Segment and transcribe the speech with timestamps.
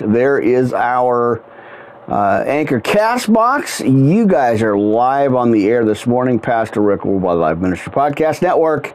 [0.00, 1.42] there is our
[2.08, 3.80] uh, Anchor Cast Box.
[3.80, 6.38] You guys are live on the air this morning.
[6.38, 8.94] Pastor Rick Worldwide Live Ministry Podcast Network.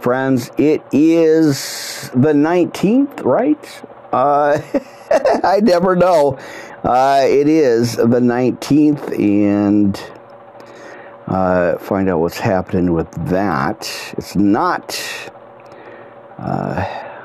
[0.00, 3.84] Friends, it is the 19th, right?
[4.12, 4.60] Uh,
[5.44, 6.38] I never know.
[6.84, 10.00] Uh, it is the 19th, and
[11.26, 14.14] uh, find out what's happening with that.
[14.18, 15.00] It's not.
[16.38, 16.84] Uh,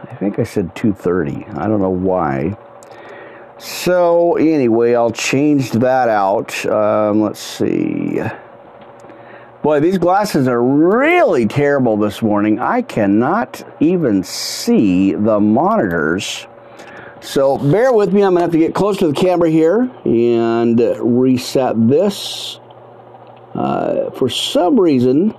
[0.09, 1.57] I think I said 2:30.
[1.57, 2.57] I don't know why.
[3.59, 6.65] So anyway, I'll change that out.
[6.65, 8.21] Um, let's see.
[9.63, 12.59] Boy, these glasses are really terrible this morning.
[12.59, 16.47] I cannot even see the monitors.
[17.19, 18.21] So bear with me.
[18.21, 22.59] I'm going to have to get close to the camera here and reset this.
[23.55, 25.33] Uh, for some reason,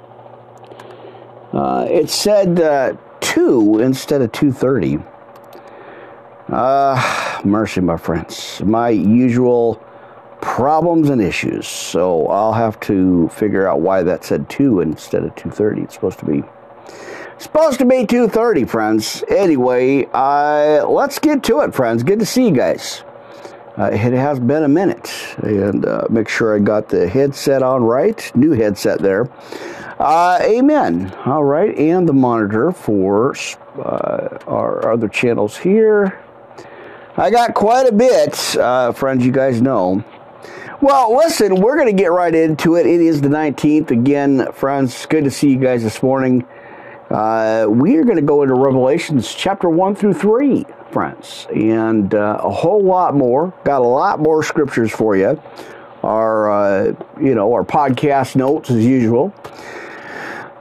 [1.52, 4.98] uh, it said uh, 2 instead of 230.
[6.48, 8.62] Uh, mercy, my friends.
[8.64, 9.82] My usual
[10.40, 11.66] problems and issues.
[11.66, 15.82] So I'll have to figure out why that said 2 instead of 230.
[15.82, 16.42] It's supposed to be
[17.38, 19.22] supposed to be 2:30, friends.
[19.28, 22.02] Anyway, uh, let's get to it, friends.
[22.02, 23.04] Good to see you guys.
[23.76, 27.84] Uh, it has been a minute, and uh, make sure I got the headset on
[27.84, 28.30] right.
[28.34, 29.30] New headset there.
[30.00, 31.14] Uh, amen.
[31.26, 33.36] All right, and the monitor for
[33.78, 36.18] uh, our other channels here.
[37.18, 39.26] I got quite a bit, uh, friends.
[39.26, 40.04] You guys know.
[40.80, 42.86] Well, listen, we're going to get right into it.
[42.86, 43.90] It is the 19th.
[43.90, 46.46] Again, friends, good to see you guys this morning.
[47.10, 52.38] Uh, we are going to go into Revelations chapter 1 through 3, friends, and uh,
[52.40, 53.52] a whole lot more.
[53.64, 55.42] Got a lot more scriptures for you.
[56.04, 59.34] Our, uh, you know, our podcast notes as usual.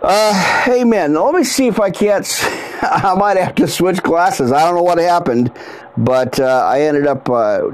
[0.01, 1.13] Uh, amen.
[1.13, 2.27] Now, let me see if I can't.
[2.81, 4.51] I might have to switch glasses.
[4.51, 5.51] I don't know what happened,
[5.97, 7.71] but uh, I ended up uh,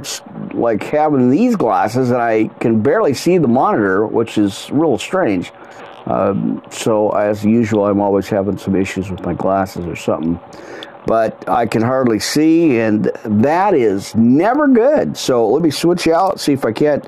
[0.54, 5.52] like having these glasses, and I can barely see the monitor, which is real strange.
[6.06, 10.40] Um, so, as usual, I'm always having some issues with my glasses or something.
[11.06, 15.18] But I can hardly see, and that is never good.
[15.18, 17.06] So, let me switch out, see if I can't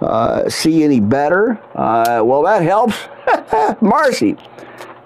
[0.00, 1.60] uh, see any better.
[1.74, 2.96] Uh, well, that helps.
[3.80, 4.36] Marcy.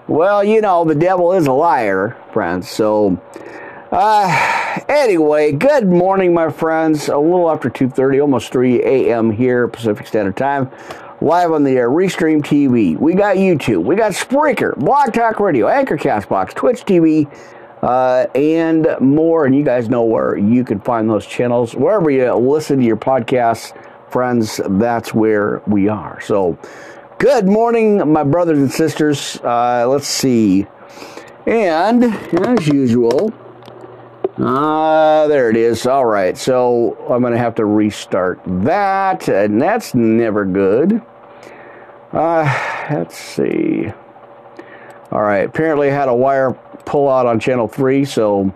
[0.07, 2.69] Well, you know, the devil is a liar, friends.
[2.69, 3.19] So,
[3.91, 7.09] uh, anyway, good morning, my friends.
[7.09, 9.31] A little after 2.30, almost 3 a.m.
[9.31, 10.71] here, Pacific Standard Time
[11.21, 12.97] live on the air, Restream TV.
[12.97, 13.83] We got YouTube.
[13.83, 17.31] We got Spreaker, Blog Talk Radio, Anchor Castbox, Twitch TV,
[17.81, 19.45] uh, and more.
[19.45, 21.73] And you guys know where you can find those channels.
[21.73, 23.73] Wherever you listen to your podcasts,
[24.15, 26.21] friends, that's where we are.
[26.21, 26.57] So,
[27.17, 29.35] good morning, my brothers and sisters.
[29.43, 30.65] Uh, let's see.
[31.45, 33.33] And as usual,
[34.37, 35.85] uh, there it is.
[35.85, 41.01] All right, so I'm going to have to restart that, and that's never good.
[42.13, 43.91] Uh, let's see.
[45.11, 46.53] All right, apparently I had a wire
[46.85, 48.55] pull out on channel 3, so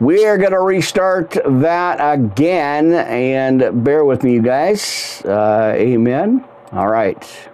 [0.00, 5.22] we are going to restart that again, and bear with me, you guys.
[5.24, 6.44] Uh, amen.
[6.72, 7.48] All right.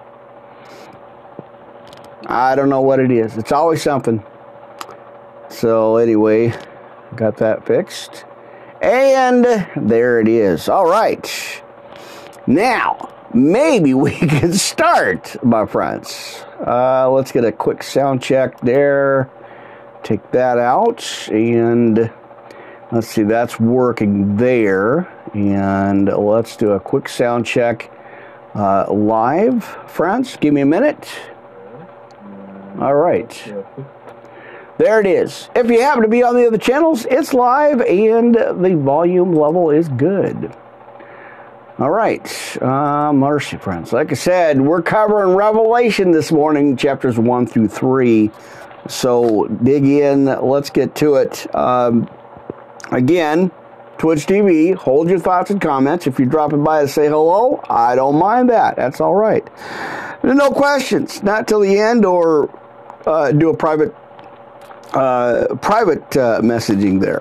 [2.26, 3.36] I don't know what it is.
[3.36, 4.24] It's always something.
[5.48, 6.54] So, anyway.
[7.14, 8.24] Got that fixed.
[8.80, 9.44] And
[9.76, 10.68] there it is.
[10.68, 11.62] All right.
[12.46, 16.44] Now, maybe we can start, my friends.
[16.66, 19.30] Uh, let's get a quick sound check there.
[20.02, 21.28] Take that out.
[21.30, 22.10] And
[22.92, 25.08] let's see, that's working there.
[25.34, 27.90] And let's do a quick sound check
[28.54, 30.36] uh, live, friends.
[30.36, 31.08] Give me a minute.
[32.80, 33.54] All right.
[34.78, 35.50] There it is.
[35.54, 39.70] If you happen to be on the other channels, it's live and the volume level
[39.70, 40.56] is good.
[41.78, 43.92] All right, uh, mercy, friends.
[43.92, 48.30] Like I said, we're covering Revelation this morning, chapters 1 through 3.
[48.86, 51.54] So dig in, let's get to it.
[51.54, 52.06] Um,
[52.90, 53.50] again,
[53.98, 56.06] Twitch TV, hold your thoughts and comments.
[56.06, 58.76] If you're dropping by to say hello, I don't mind that.
[58.76, 59.46] That's all right.
[60.22, 62.48] No questions, not till the end, or
[63.06, 63.94] uh, do a private
[64.92, 67.20] uh, private uh, messaging there.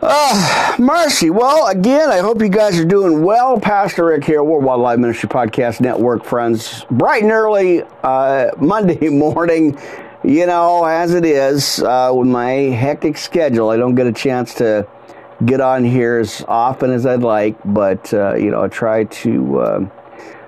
[0.00, 1.28] Uh, mercy.
[1.28, 3.58] Well, again, I hope you guys are doing well.
[3.58, 6.84] Pastor Rick here, Worldwide Live Ministry Podcast Network, friends.
[6.90, 9.76] Bright and early uh, Monday morning,
[10.24, 14.54] you know, as it is, uh, with my hectic schedule, I don't get a chance
[14.54, 14.86] to
[15.44, 19.60] get on here as often as I'd like, but, uh, you know, I try to.
[19.60, 19.90] Uh,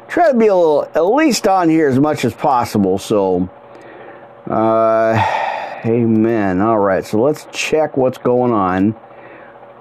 [0.09, 2.99] try to be a little, at least on here as much as possible.
[2.99, 3.49] So,
[4.49, 5.47] uh,
[5.87, 6.61] Amen.
[6.61, 8.95] All right, so let's check what's going on.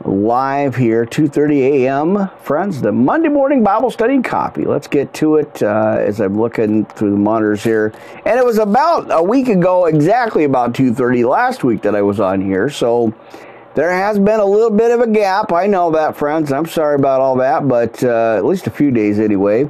[0.06, 2.30] Live here, 2:30 a.m.
[2.42, 4.64] Friends, the Monday morning Bible study copy.
[4.64, 7.94] Let's get to it uh, as I'm looking through the monitors here.
[8.26, 12.20] And it was about a week ago, exactly about 2:30 last week that I was
[12.20, 12.70] on here.
[12.70, 13.14] So
[13.76, 15.52] there has been a little bit of a gap.
[15.52, 16.52] I know that, friends.
[16.52, 19.70] I'm sorry about all that, but uh, at least a few days anyway.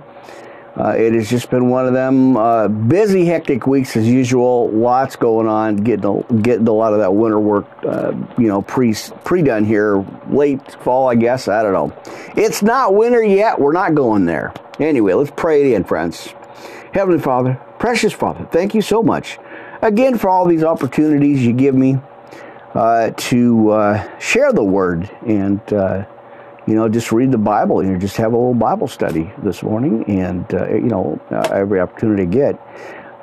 [0.79, 4.69] Uh, it has just been one of them uh, busy, hectic weeks as usual.
[4.69, 8.61] Lots going on, getting a, getting a lot of that winter work, uh, you know,
[8.61, 8.95] pre
[9.25, 11.49] pre done here, late fall, I guess.
[11.49, 12.13] I don't know.
[12.41, 13.59] It's not winter yet.
[13.59, 14.53] We're not going there.
[14.79, 16.33] Anyway, let's pray it in, friends.
[16.93, 19.37] Heavenly Father, precious Father, thank you so much
[19.81, 21.97] again for all these opportunities you give me
[22.73, 26.05] uh, to uh, share the word and uh,
[26.69, 29.63] you know, just read the Bible, you know, just have a little Bible study this
[29.63, 32.61] morning, and uh, you know, uh, every opportunity to get.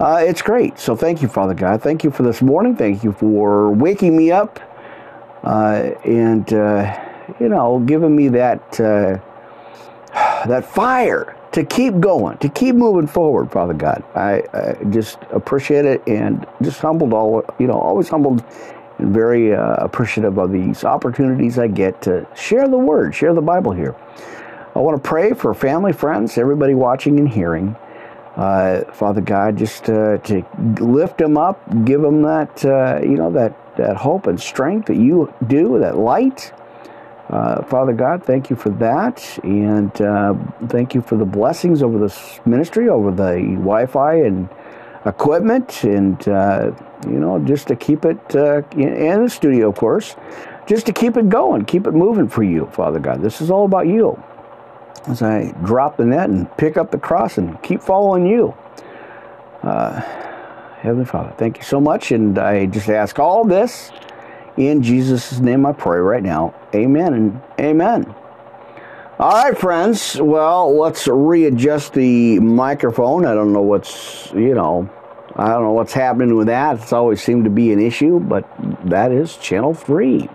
[0.00, 0.81] Uh, it's great.
[0.81, 1.81] So thank you, Father God.
[1.81, 2.75] Thank you for this morning.
[2.75, 4.58] Thank you for waking me up,
[5.44, 6.98] uh, and uh,
[7.38, 9.19] you know, giving me that uh,
[10.49, 14.02] that fire to keep going, to keep moving forward, Father God.
[14.16, 18.46] I, I just appreciate it, and just humbled all, you know, always humbled and
[18.98, 23.72] very uh, appreciative of these opportunities I get to share the word, share the Bible
[23.72, 23.94] here.
[24.75, 27.76] I want to pray for family, friends, everybody watching and hearing.
[28.37, 30.44] Uh, Father God, just uh, to
[30.78, 34.96] lift them up, give them that, uh, you know, that, that hope and strength that
[34.96, 36.52] you do, that light.
[37.31, 39.38] Uh, Father God, thank you for that.
[39.42, 40.34] And uh,
[40.69, 44.49] thank you for the blessings over this ministry, over the Wi Fi and
[45.06, 46.70] equipment and uh,
[47.06, 50.17] you know just to keep it uh, in, the studio of course
[50.67, 53.23] just to keep it going keep it moving for you father god.
[53.23, 54.23] This is all about you.
[55.06, 58.55] As i drop the net and pick up the cross and keep following you.
[59.62, 60.00] Uh,
[60.81, 63.91] heavenly father thank you so much and i just ask all this
[64.56, 66.55] in jesus' name i pray right now.
[66.75, 68.14] Amen and amen.
[69.19, 70.20] All right, friends.
[70.20, 73.25] Well, let's readjust the microphone.
[73.25, 74.91] I don't know what's, you know,
[75.38, 76.81] I don't know what's happening with that.
[76.81, 78.49] It's always seemed to be an issue, but
[78.88, 80.29] that is channel 3.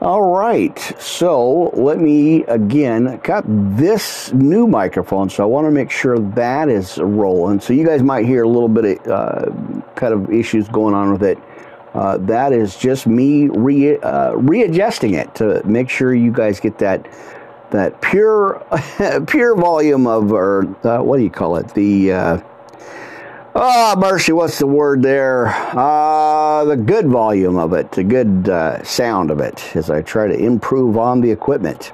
[0.00, 5.90] All right, so let me again cut this new microphone, so I want to make
[5.90, 7.60] sure that is rolling.
[7.60, 11.12] So you guys might hear a little bit of uh, kind of issues going on
[11.12, 11.36] with it.
[11.92, 16.78] Uh, that is just me re, uh, readjusting it to make sure you guys get
[16.78, 17.06] that
[17.70, 18.64] that pure
[19.26, 22.40] pure volume of or uh, what do you call it the uh,
[23.52, 25.48] Oh, mercy, what's the word there?
[25.48, 30.28] Uh, the good volume of it, the good uh, sound of it, as I try
[30.28, 31.92] to improve on the equipment.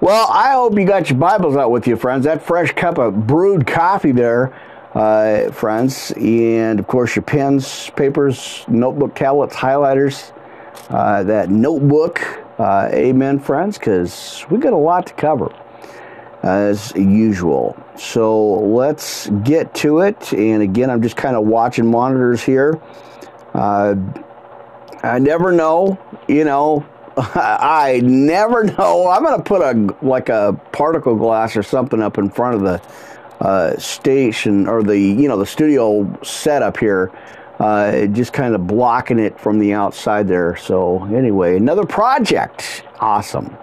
[0.00, 2.24] Well, I hope you got your Bibles out with you, friends.
[2.24, 4.54] That fresh cup of brewed coffee there,
[4.94, 6.12] uh, friends.
[6.12, 10.32] And, of course, your pens, papers, notebook tablets, highlighters,
[10.88, 12.22] uh, that notebook.
[12.58, 15.54] Uh, amen, friends, because we got a lot to cover
[16.46, 17.76] as usual.
[17.98, 20.32] So let's get to it.
[20.32, 22.80] And again, I'm just kind of watching monitors here.
[23.54, 23.96] Uh,
[25.02, 25.98] I never know,
[26.28, 29.08] you know, I never know.
[29.08, 33.44] I'm to put a like a particle glass or something up in front of the
[33.44, 37.12] uh, station or the you know the studio setup here
[37.58, 40.56] uh, just kind of blocking it from the outside there.
[40.56, 42.82] So, anyway, another project.
[43.00, 43.56] Awesome.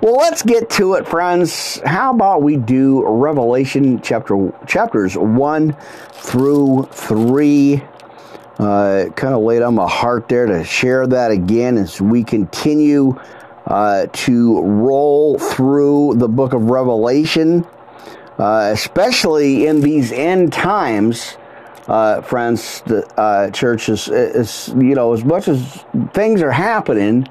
[0.00, 1.80] Well, let's get to it, friends.
[1.84, 5.76] How about we do Revelation chapter chapters one
[6.12, 7.82] through three?
[8.58, 13.18] Uh, kind of laid on my heart there to share that again as we continue
[13.66, 17.66] uh, to roll through the book of Revelation,
[18.38, 21.36] uh, especially in these end times
[21.90, 27.26] uh, friends, the uh, church is, is, you know, as much as things are happening,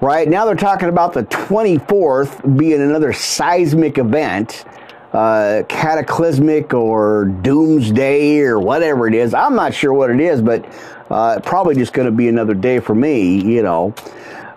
[0.00, 4.64] right now they're talking about the 24th being another seismic event,
[5.12, 9.34] uh, cataclysmic or doomsday or whatever it is.
[9.34, 10.64] I'm not sure what it is, but
[11.10, 13.94] uh, probably just going to be another day for me, you know.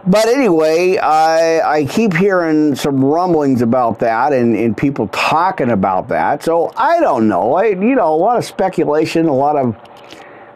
[0.06, 6.08] But anyway, I, I keep hearing some rumblings about that and, and people talking about
[6.08, 6.44] that.
[6.44, 7.54] So I don't know.
[7.54, 9.76] I, you know, a lot of speculation, a lot of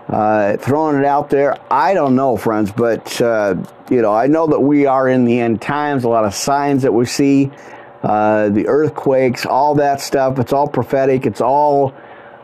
[0.08, 1.58] uh, throwing it out there.
[1.72, 3.56] I don't know, friends, but, uh,
[3.90, 6.84] you know, I know that we are in the end times, a lot of signs
[6.84, 7.52] that we see,
[8.04, 10.38] uh, the earthquakes, all that stuff.
[10.38, 11.26] It's all prophetic.
[11.26, 11.96] It's all,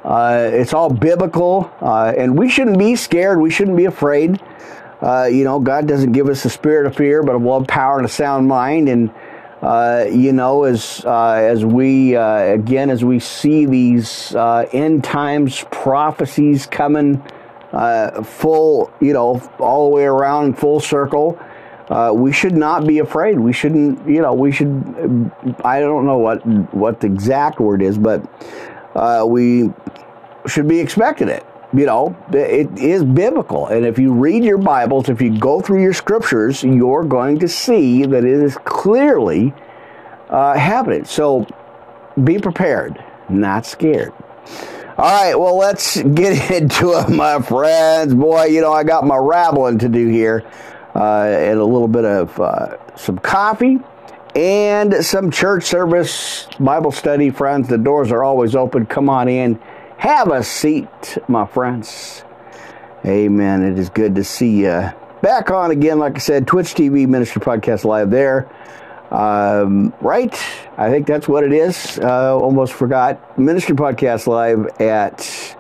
[0.04, 1.72] uh, it's all biblical.
[1.80, 3.40] Uh, and we shouldn't be scared.
[3.40, 4.42] We shouldn't be afraid.
[5.00, 7.98] Uh, you know, God doesn't give us a spirit of fear, but of love, power,
[7.98, 8.90] and a sound mind.
[8.90, 9.12] And
[10.12, 17.24] you know, as as we again as we see these end times prophecies coming
[17.74, 21.40] uh, full, you know, all the way around, full circle.
[21.92, 23.38] uh, we should not be afraid.
[23.38, 25.32] We shouldn't, you know, we should.
[25.66, 26.40] I don't know what
[26.74, 28.24] what the exact word is, but
[28.96, 29.72] uh, we
[30.48, 31.46] should be expecting it.
[31.74, 35.82] You know, it is biblical, and if you read your Bibles, if you go through
[35.82, 39.54] your scriptures, you're going to see that it is clearly
[40.30, 41.04] uh, happening.
[41.06, 41.46] So,
[42.24, 44.14] be prepared, not scared.
[45.02, 48.14] All right, well, let's get into it, my friends.
[48.14, 50.46] Boy, you know, I got my rabbling to do here
[50.94, 53.80] uh, and a little bit of uh, some coffee
[54.36, 57.68] and some church service, Bible study, friends.
[57.68, 58.86] The doors are always open.
[58.86, 59.60] Come on in.
[59.98, 62.24] Have a seat, my friends.
[63.04, 63.64] Amen.
[63.64, 64.92] It is good to see you
[65.24, 65.98] back on again.
[65.98, 68.48] Like I said, Twitch TV Ministry Podcast Live there.
[69.12, 70.34] Um, right?
[70.78, 72.00] I think that's what it is.
[72.00, 73.38] Uh, almost forgot.
[73.38, 75.58] Ministry Podcast Live at.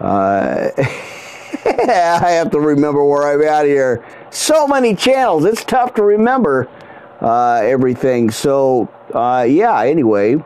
[0.00, 0.70] Uh,
[1.66, 4.04] I have to remember where I'm at here.
[4.30, 5.44] So many channels.
[5.44, 6.68] It's tough to remember
[7.20, 8.30] uh, everything.
[8.30, 10.44] So, uh, yeah, anyway.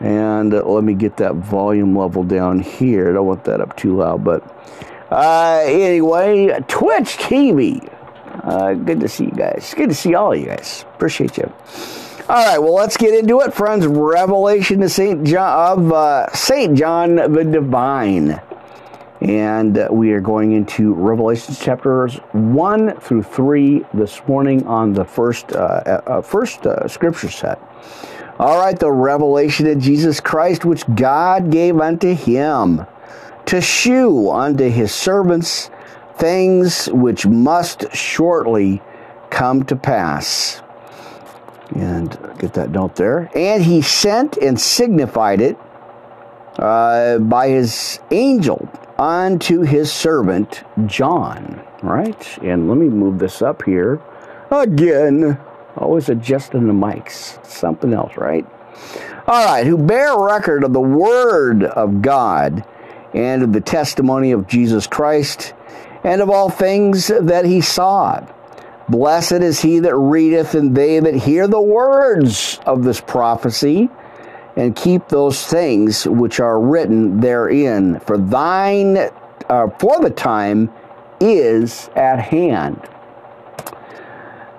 [0.00, 3.10] And let me get that volume level down here.
[3.10, 4.42] I don't want that up too loud, but
[5.10, 7.86] uh, anyway, Twitch TV.
[8.42, 9.74] Uh, good to see you guys.
[9.76, 10.84] Good to see all of you guys.
[10.94, 11.52] Appreciate you.
[12.28, 13.86] All right, well, let's get into it, friends.
[13.86, 18.40] Revelation of Saint John of uh, Saint John the Divine,
[19.20, 25.04] and uh, we are going into Revelation chapters one through three this morning on the
[25.04, 27.60] first uh, uh, first uh, scripture set.
[28.38, 32.86] All right, the revelation of Jesus Christ, which God gave unto him
[33.46, 35.68] to shew unto his servants
[36.20, 38.80] things which must shortly
[39.30, 40.62] come to pass.
[41.74, 43.30] And get that note there.
[43.34, 45.56] And he sent and signified it
[46.58, 51.64] uh, by his angel unto his servant John.
[51.82, 52.38] Right?
[52.42, 54.00] And let me move this up here
[54.50, 55.38] again.
[55.76, 57.44] Always adjusting the mics.
[57.46, 58.44] Something else, right?
[59.26, 62.64] All right, who bear record of the word of God
[63.14, 65.54] and of the testimony of Jesus Christ
[66.04, 68.24] and of all things that he saw.
[68.88, 73.88] Blessed is he that readeth and they that hear the words of this prophecy
[74.56, 78.00] and keep those things which are written therein.
[78.00, 78.96] For thine,
[79.48, 80.72] uh, for the time
[81.20, 82.80] is at hand.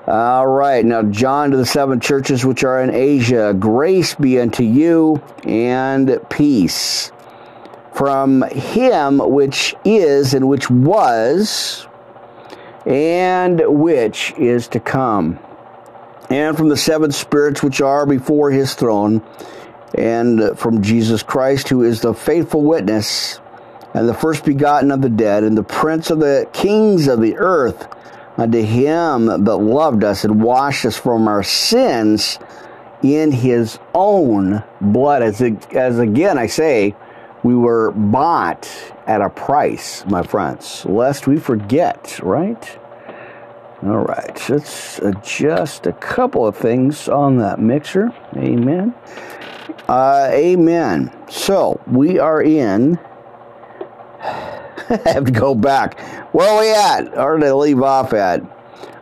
[0.08, 4.64] All right, now John to the seven churches which are in Asia, grace be unto
[4.64, 7.12] you and peace
[8.02, 11.86] from him which is and which was
[12.84, 15.38] and which is to come,
[16.32, 19.22] and from the seven spirits which are before his throne,
[19.94, 23.40] and from Jesus Christ, who is the faithful witness
[23.94, 27.38] and the first begotten of the dead, and the prince of the kings of the
[27.38, 27.88] earth
[28.36, 32.40] unto him that loved us and washed us from our sins
[33.04, 35.22] in his own blood.
[35.22, 36.96] As, as again I say,
[37.44, 38.70] we were bought
[39.08, 42.80] at a price, my friends, lest we forget, right?
[43.84, 48.14] All right, let's adjust a couple of things on that mixer.
[48.38, 48.94] Amen.
[49.88, 51.12] Uh, amen.
[51.30, 53.00] So we are in.
[54.22, 56.00] I have to go back.
[56.34, 57.18] Where are we at?
[57.18, 58.42] Or did I leave off at?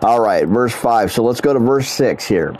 [0.02, 1.12] All right, verse 5.
[1.12, 2.56] So let's go to verse 6 here.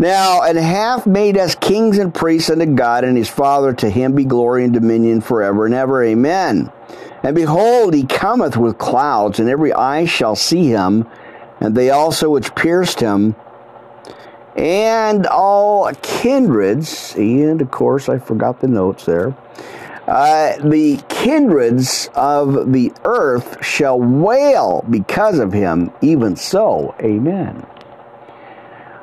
[0.00, 3.74] Now, and hath made us kings and priests unto God and his Father.
[3.74, 6.02] To him be glory and dominion forever and ever.
[6.02, 6.72] Amen.
[7.22, 11.06] And behold, he cometh with clouds, and every eye shall see him,
[11.60, 13.36] and they also which pierced him,
[14.56, 19.36] and all kindreds, and of course I forgot the notes there,
[20.08, 26.94] uh, the kindreds of the earth shall wail because of him, even so.
[27.02, 27.66] Amen.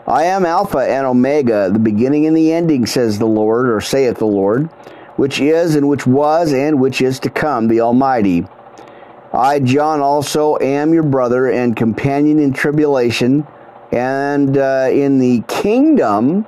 [0.07, 4.17] I am Alpha and Omega, the beginning and the ending, says the Lord, or saith
[4.17, 4.67] the Lord,
[5.17, 8.47] which is and which was and which is to come, the Almighty.
[9.33, 13.45] I, John, also am your brother and companion in tribulation
[13.91, 16.45] and uh, in the kingdom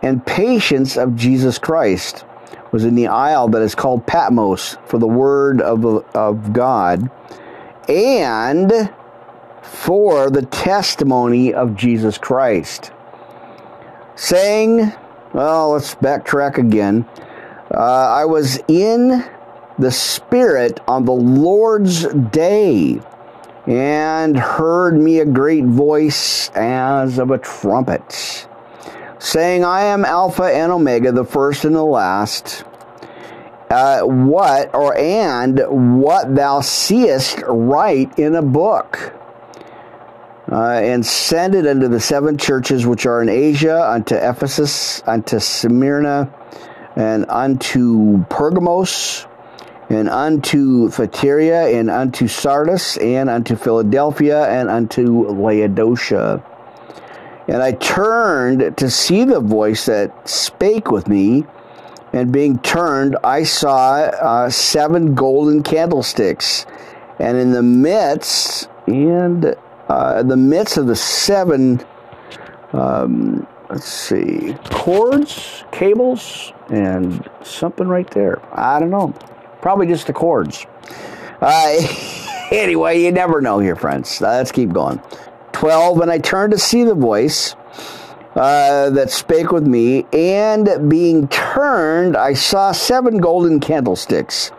[0.00, 2.24] and patience of Jesus Christ
[2.72, 5.84] was in the isle that is called Patmos for the word of,
[6.16, 7.10] of God
[7.86, 8.90] and
[9.72, 12.92] for the testimony of Jesus Christ.
[14.14, 14.92] Saying,
[15.32, 17.08] well, let's backtrack again.
[17.72, 19.24] Uh, I was in
[19.78, 23.00] the Spirit on the Lord's day
[23.66, 28.46] and heard me a great voice as of a trumpet
[29.22, 32.64] saying, I am Alpha and Omega, the first and the last.
[33.70, 35.58] Uh, what or and
[36.02, 39.14] what thou seest write in a book.
[40.52, 45.40] Uh, and send it unto the seven churches which are in Asia, unto Ephesus, unto
[45.40, 46.30] Smyrna,
[46.94, 49.26] and unto Pergamos,
[49.88, 56.44] and unto Thyatira, and unto Sardis, and unto Philadelphia, and unto Laodicea.
[57.48, 61.46] And I turned to see the voice that spake with me,
[62.12, 66.66] and being turned, I saw uh, seven golden candlesticks,
[67.18, 69.56] and in the midst, and
[69.92, 71.84] uh, in the midst of the seven,
[72.72, 78.40] um, let's see, cords, cables, and something right there.
[78.58, 79.12] I don't know.
[79.60, 80.66] Probably just the cords.
[81.42, 81.76] Uh,
[82.50, 84.18] anyway, you never know here, friends.
[84.18, 84.98] Let's keep going.
[85.52, 87.54] 12, and I turned to see the voice
[88.34, 94.52] uh, that spake with me, and being turned, I saw seven golden candlesticks.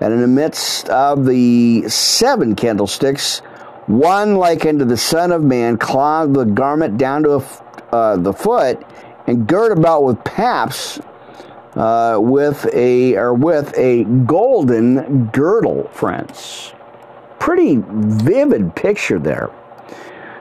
[0.00, 3.42] And in the midst of the seven candlesticks,
[3.86, 7.44] one like unto the Son of Man, clothed the garment down to
[7.92, 8.84] uh, the foot,
[9.26, 11.00] and girt about with paps,
[11.74, 16.72] uh, with a or with a golden girdle, friends.
[17.38, 19.50] Pretty vivid picture there.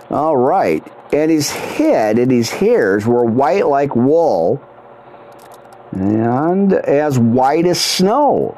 [0.10, 4.62] All right, and his head and his hairs were white like wool,
[5.92, 8.58] and as white as snow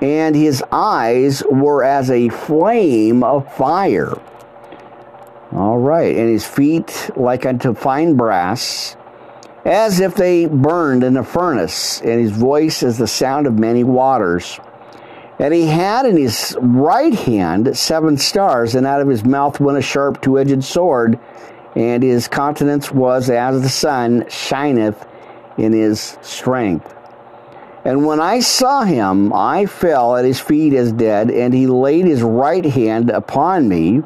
[0.00, 4.12] and his eyes were as a flame of fire.
[5.52, 8.96] All right, and his feet like unto fine brass,
[9.64, 13.84] as if they burned in a furnace, and his voice as the sound of many
[13.84, 14.60] waters.
[15.38, 19.78] And he had in his right hand seven stars, and out of his mouth went
[19.78, 21.18] a sharp two edged sword,
[21.74, 25.06] and his countenance was as the sun shineth
[25.58, 26.95] in his strength.
[27.86, 32.04] And when I saw him, I fell at his feet as dead, and he laid
[32.04, 34.02] his right hand upon me,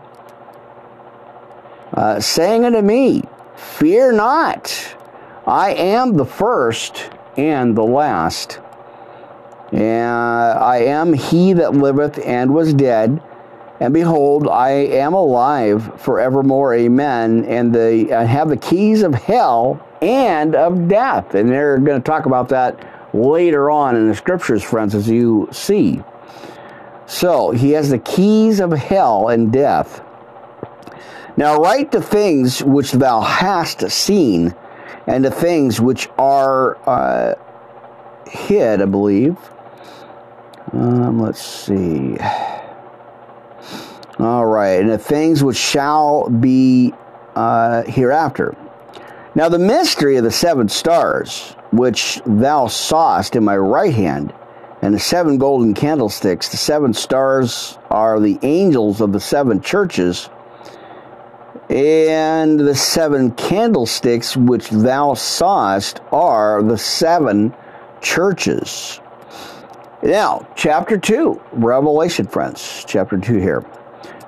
[1.95, 3.23] uh, saying unto me,
[3.57, 4.97] Fear not,
[5.47, 8.61] I am the first and the last.
[9.73, 13.23] And I am he that liveth and was dead,
[13.81, 16.75] and behold, I am alive forevermore.
[16.75, 17.47] Amen.
[17.47, 21.35] And the, have the keys of hell and of death.
[21.35, 25.49] And they're going to talk about that later on in the scriptures, friends, as you
[25.53, 26.03] see.
[27.07, 30.03] So he has the keys of hell and death.
[31.37, 34.55] Now write the things which thou hast seen,
[35.07, 37.35] and the things which are uh,
[38.29, 39.37] hid, I believe.
[40.73, 42.17] Um, let's see.
[44.19, 46.93] All right, and the things which shall be
[47.35, 48.55] uh, hereafter.
[49.35, 54.33] Now, the mystery of the seven stars, which thou sawest in my right hand,
[54.83, 60.29] and the seven golden candlesticks, the seven stars are the angels of the seven churches,
[61.69, 67.55] and the seven candlesticks which thou sawest are the seven
[68.01, 69.01] churches.
[70.03, 73.65] Now, chapter 2, Revelation, friends, chapter 2 here.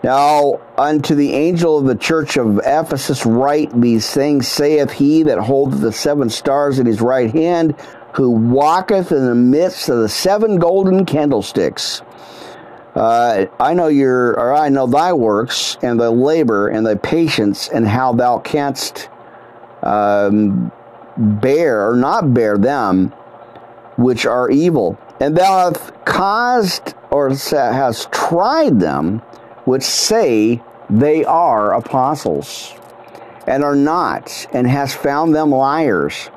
[0.03, 5.38] Now, unto the angel of the church of Ephesus write these things, saith he that
[5.38, 7.77] holdeth the seven stars in his right hand,
[8.15, 12.03] who walketh in the midst of the seven golden candlesticks.
[12.97, 17.69] Uh, I know your, or I know thy works, and thy labor, and thy patience,
[17.69, 19.09] and how thou canst
[19.83, 20.73] um,
[21.17, 23.11] bear or not bear them
[23.97, 24.99] which are evil.
[25.21, 29.23] And thou hast caused or hast tried them
[29.64, 32.75] which say they are apostles
[33.46, 36.31] and are not, and has found them liars,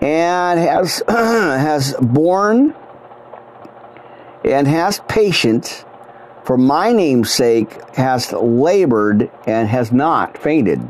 [0.00, 2.74] and has has borne
[4.44, 5.84] and has patient
[6.44, 10.80] for my name's sake has labored and has not fainted.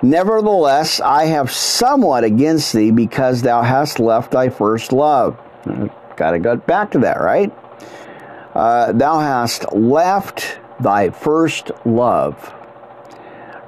[0.00, 5.34] Nevertheless, I have somewhat against thee because thou hast left thy first love.
[5.64, 7.52] Hmm, Got to go back to that, right?
[8.58, 12.52] Uh, thou hast left thy first love.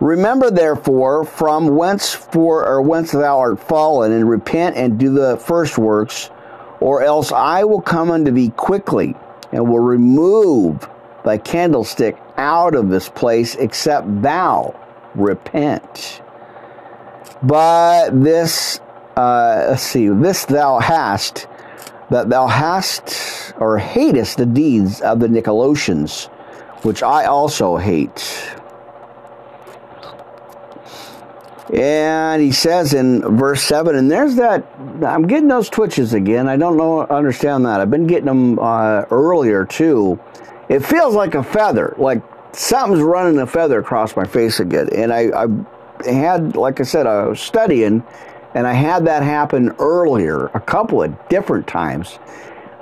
[0.01, 5.37] Remember therefore from whence for or whence thou art fallen, and repent and do the
[5.37, 6.31] first works,
[6.81, 9.15] or else I will come unto thee quickly,
[9.53, 10.89] and will remove
[11.25, 14.75] thy candlestick out of this place, except thou
[15.15, 16.21] repent.
[17.43, 18.81] But this,
[19.17, 21.47] uh, let's see, this thou hast,
[22.11, 26.27] that thou hast or hatest the deeds of the Nicolaitans,
[26.83, 28.57] which I also hate.
[31.73, 34.67] And he says in verse 7, and there's that,
[35.07, 36.49] I'm getting those twitches again.
[36.49, 37.81] I don't know, understand that.
[37.81, 40.19] I've been getting them uh, earlier too.
[40.69, 44.89] It feels like a feather, like something's running a feather across my face again.
[44.93, 45.31] And I,
[46.07, 48.03] I had, like I said, I was studying,
[48.55, 52.19] and I had that happen earlier, a couple of different times.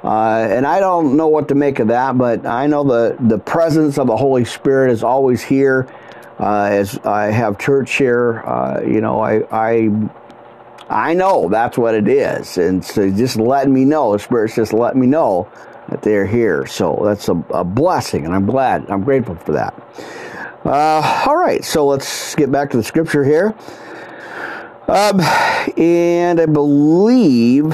[0.02, 3.38] Uh, and I don't know what to make of that, but I know the, the
[3.38, 5.88] presence of the Holy Spirit is always here.
[6.38, 9.90] Uh, as I have church here, uh, you know, I, I
[10.88, 14.72] I know that's what it is, and so just letting me know, the Spirit's just
[14.72, 15.50] letting me know
[15.88, 16.64] that they're here.
[16.64, 19.74] So that's a, a blessing, and I'm glad, I'm grateful for that.
[20.64, 23.54] Uh, all right, so let's get back to the scripture here.
[24.88, 25.20] Um,
[25.76, 27.72] and I believe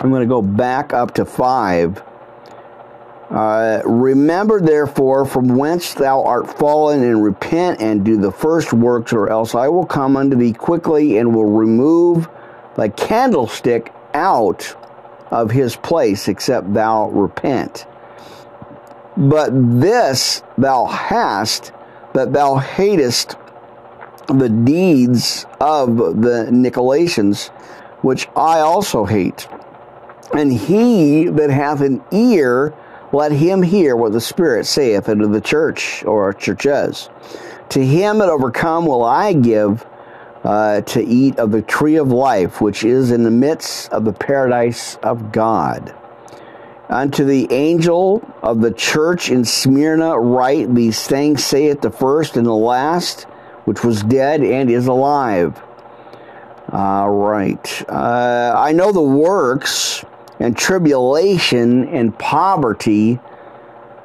[0.00, 2.02] I'm going to go back up to 5.
[3.30, 9.12] Uh, remember, therefore, from whence thou art fallen, and repent and do the first works,
[9.12, 12.28] or else I will come unto thee quickly and will remove
[12.76, 14.74] thy candlestick out
[15.30, 17.86] of his place, except thou repent.
[19.16, 21.70] But this thou hast,
[22.14, 23.36] that thou hatest
[24.38, 27.48] the deeds of the Nicolaitans,
[28.02, 29.48] which I also hate.
[30.32, 32.74] And he that hath an ear,
[33.12, 37.10] let him hear what the Spirit saith unto the church or churches.
[37.70, 39.86] To him that overcome will I give
[40.44, 44.12] uh, to eat of the tree of life, which is in the midst of the
[44.12, 45.94] paradise of God.
[46.88, 52.46] Unto the angel of the church in Smyrna write these things, saith the first and
[52.46, 53.26] the last,
[53.64, 55.60] which was dead and is alive.
[56.72, 57.88] All right.
[57.88, 60.04] Uh, I know the works
[60.38, 63.18] and tribulation and poverty,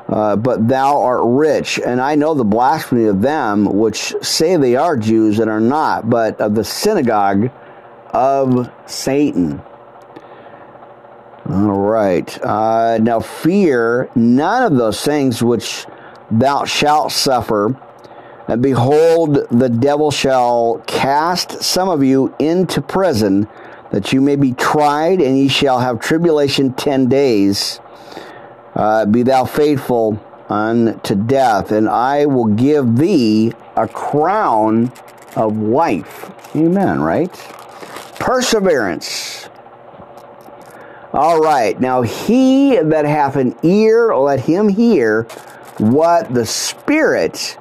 [0.10, 1.80] uh, but thou art rich.
[1.80, 6.10] And I know the blasphemy of them which say they are Jews and are not,
[6.10, 7.52] but of the synagogue
[8.12, 9.62] of Satan.
[11.48, 12.42] All right.
[12.42, 15.86] Uh, now fear none of those things which
[16.32, 17.80] thou shalt suffer.
[18.48, 23.48] And behold, the devil shall cast some of you into prison
[23.92, 27.80] that you may be tried, and ye shall have tribulation ten days.
[28.76, 34.92] Uh, be thou faithful unto death, and I will give thee a crown
[35.36, 36.32] of life.
[36.56, 37.32] Amen, right?
[38.20, 39.50] Perseverance.
[41.14, 45.24] All right, now he that hath an ear, let him hear
[45.78, 47.58] what the Spirit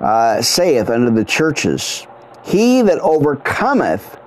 [0.00, 2.06] uh, saith unto the churches.
[2.44, 4.18] He that overcometh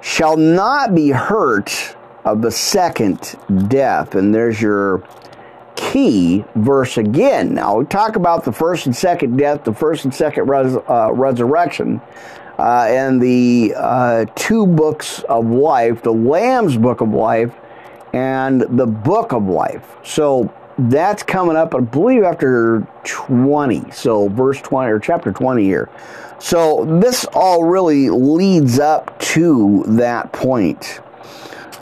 [0.00, 3.36] shall not be hurt of the second
[3.68, 4.14] death.
[4.14, 5.06] And there's your
[5.76, 7.54] key verse again.
[7.54, 11.12] Now, we talk about the first and second death, the first and second res- uh,
[11.12, 12.00] resurrection,
[12.58, 17.52] uh, and the uh, two books of life, the Lamb's book of life
[18.12, 19.96] and the book of life.
[20.04, 23.90] So that's coming up, I believe, after 20.
[23.92, 25.88] So, verse 20 or chapter 20 here.
[26.44, 31.00] So this all really leads up to that point.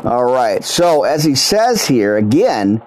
[0.05, 0.63] All right.
[0.63, 2.81] So as he says here again,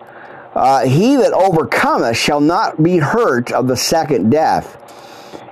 [0.54, 4.82] uh, he that overcometh shall not be hurt of the second death.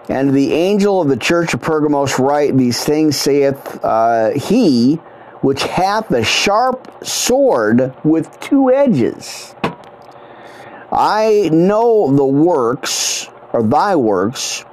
[0.10, 4.96] And the angel of the church of Pergamos write these things saith uh, he
[5.42, 9.56] which hath the sharp sword with two edges.
[10.96, 14.64] I know the works, or thy works,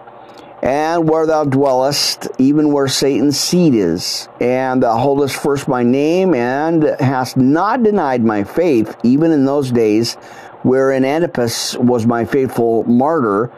[0.63, 6.35] and where thou dwellest, even where Satan's seat is, and thou holdest first my name,
[6.35, 10.17] and hast not denied my faith, even in those days
[10.63, 13.51] wherein Antipas was my faithful martyr,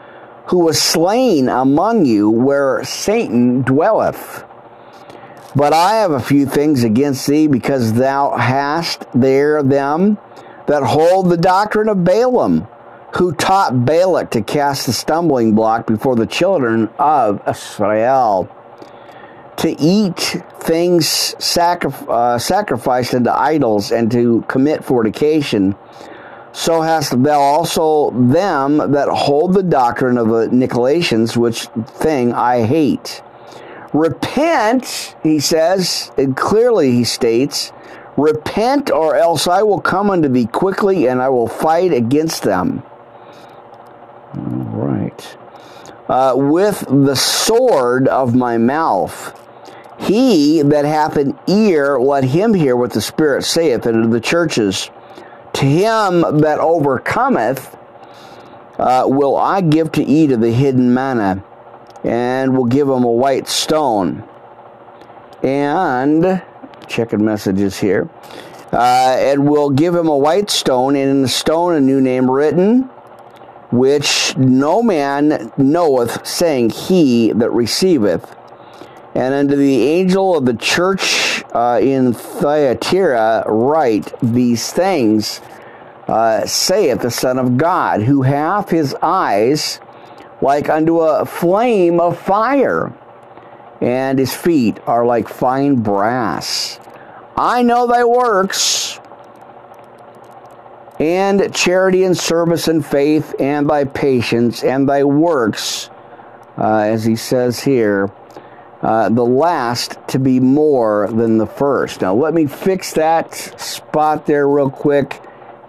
[0.47, 4.45] who was slain among you where Satan dwelleth.
[5.53, 10.17] But I have a few things against thee, because thou hast there them
[10.73, 12.67] that hold the doctrine of Balaam
[13.17, 18.49] who taught Balak to cast the stumbling block before the children of Israel,
[19.57, 25.75] to eat things sacri- uh, sacrificed unto idols, and to commit fornication.
[26.53, 32.65] So hast thou also them that hold the doctrine of the Nicolaitans, which thing I
[32.65, 33.21] hate.
[33.93, 37.71] Repent, he says, and clearly he states,
[38.17, 42.83] Repent, or else I will come unto thee quickly, and I will fight against them.
[44.35, 45.37] All right.
[46.07, 49.39] Uh, with the sword of my mouth.
[49.99, 54.89] He that hath an ear, let him hear what the Spirit saith unto the churches.
[55.53, 57.77] To him that overcometh,
[58.77, 61.43] uh, will I give to eat of the hidden manna,
[62.03, 64.27] and will give him a white stone.
[65.41, 66.41] And,
[66.87, 68.09] checking messages here,
[68.71, 72.29] uh, and will give him a white stone, and in the stone a new name
[72.29, 72.89] written
[73.73, 78.35] which no man knoweth, saying, He that receiveth.
[79.15, 85.41] And unto the angel of the church uh, in Thyatira write these things,
[86.07, 89.79] uh, saith the Son of God, who hath his eyes
[90.41, 92.93] like unto a flame of fire,
[93.83, 96.79] and his feet are like fine brass.
[97.35, 98.97] I know thy works
[101.01, 105.89] and charity and service and faith and thy patience and thy works,
[106.57, 108.09] uh, as he says here,
[108.81, 111.99] uh, the last to be more than the first.
[111.99, 115.21] Now, let me fix that spot there real quick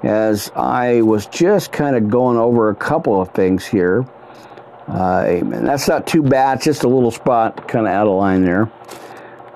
[0.05, 4.07] as I was just kind of going over a couple of things here.
[4.89, 5.65] Uh, amen.
[5.65, 8.71] That's not too bad, just a little spot kind of out of line there.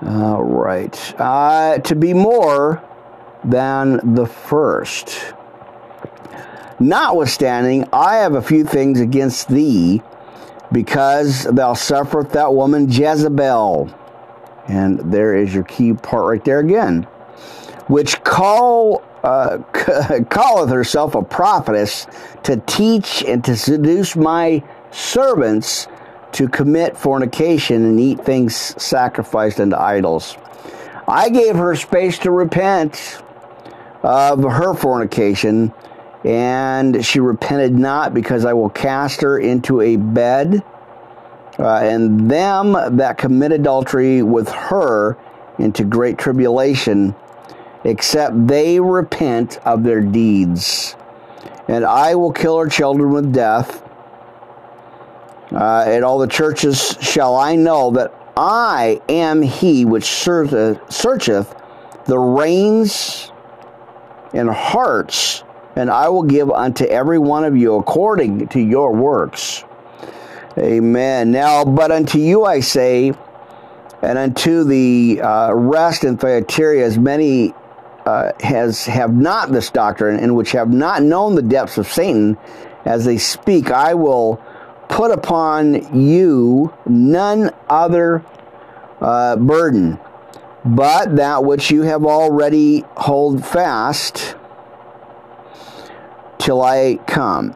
[0.01, 1.19] All right.
[1.19, 2.83] Uh, to be more
[3.43, 5.33] than the first.
[6.79, 10.01] Notwithstanding, I have a few things against thee,
[10.71, 13.93] because thou sufferest that woman Jezebel.
[14.67, 17.03] And there is your key part right there again.
[17.87, 19.57] Which call uh,
[20.29, 22.07] calleth herself a prophetess
[22.43, 25.87] to teach and to seduce my servants
[26.33, 30.37] to commit fornication and eat things sacrificed unto idols.
[31.07, 33.21] I gave her space to repent
[34.03, 35.73] of her fornication
[36.23, 40.63] and she repented not because I will cast her into a bed,
[41.57, 45.17] uh, and them that commit adultery with her
[45.59, 47.15] into great tribulation,
[47.83, 50.95] except they repent of their deeds.
[51.67, 53.83] And I will kill her children with death.
[55.51, 61.55] Uh, at all the churches shall I know that I am he which searcheth
[62.05, 63.31] the reins
[64.33, 65.43] and hearts
[65.75, 69.63] and I will give unto every one of you according to your works.
[70.57, 71.31] Amen.
[71.31, 73.13] Now, but unto you I say,
[74.01, 77.53] and unto the uh, rest in Thyatira, as many
[78.05, 82.37] uh, has have not this doctrine, and which have not known the depths of Satan,
[82.83, 84.41] as they speak, I will
[84.89, 88.25] put upon you none other
[88.99, 89.97] uh, burden,
[90.65, 94.35] but that which you have already hold fast
[96.37, 97.55] till I come.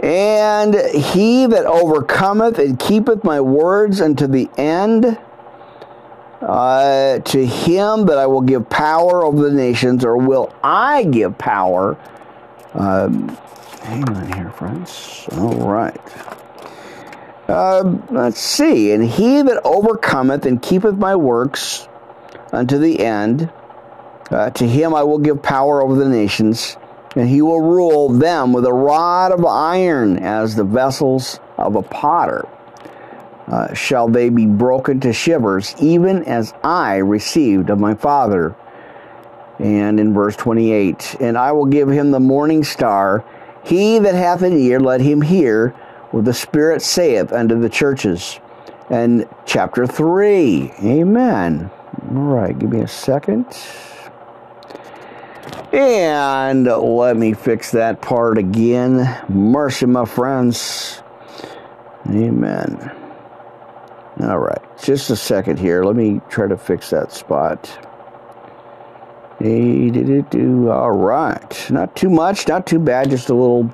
[0.00, 5.16] And he that overcometh and keepeth my words unto the end,
[6.40, 11.38] uh, to him that I will give power over the nations, or will I give
[11.38, 11.96] power?
[12.74, 13.38] Um,
[13.82, 15.26] hang on here, friends.
[15.32, 16.00] All right.
[17.48, 18.92] Uh, let's see.
[18.92, 21.88] And he that overcometh and keepeth my works
[22.52, 23.50] unto the end,
[24.30, 26.76] uh, to him I will give power over the nations
[27.16, 31.82] and he will rule them with a rod of iron as the vessels of a
[31.82, 32.48] potter.
[33.46, 38.54] Uh, shall they be broken to shivers, even as I received of my Father.
[39.58, 43.24] And in verse 28, and I will give him the morning star.
[43.64, 45.68] He that hath an ear, let him hear
[46.10, 48.38] what the Spirit saith unto the churches.
[48.90, 51.70] And chapter 3, amen.
[52.10, 53.46] All right, give me a second.
[55.72, 59.24] And let me fix that part again.
[59.28, 61.02] Mercy, my friends.
[62.06, 62.90] Amen.
[64.20, 65.84] All right, just a second here.
[65.84, 67.70] Let me try to fix that spot.
[69.40, 73.10] All right, not too much, not too bad.
[73.10, 73.72] Just a little,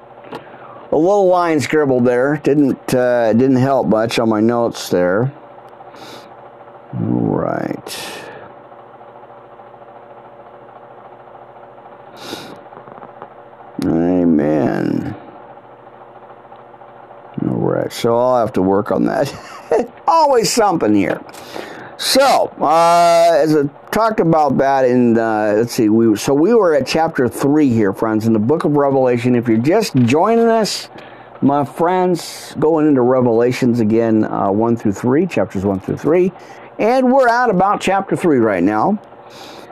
[0.90, 2.38] a little line scribbled there.
[2.38, 5.32] Didn't uh, didn't help much on my notes there.
[6.94, 8.18] All right.
[13.84, 15.14] Amen.
[17.46, 19.32] All right, so I'll have to work on that.
[20.08, 21.20] Always something here.
[21.98, 26.72] So, uh, as I talked about that in, uh, let's see, we so we were
[26.76, 29.34] at chapter three here, friends, in the book of Revelation.
[29.34, 30.90] If you're just joining us,
[31.42, 36.30] my friends, going into Revelations again, uh, one through three, chapters one through three,
[36.78, 39.02] and we're at about chapter three right now.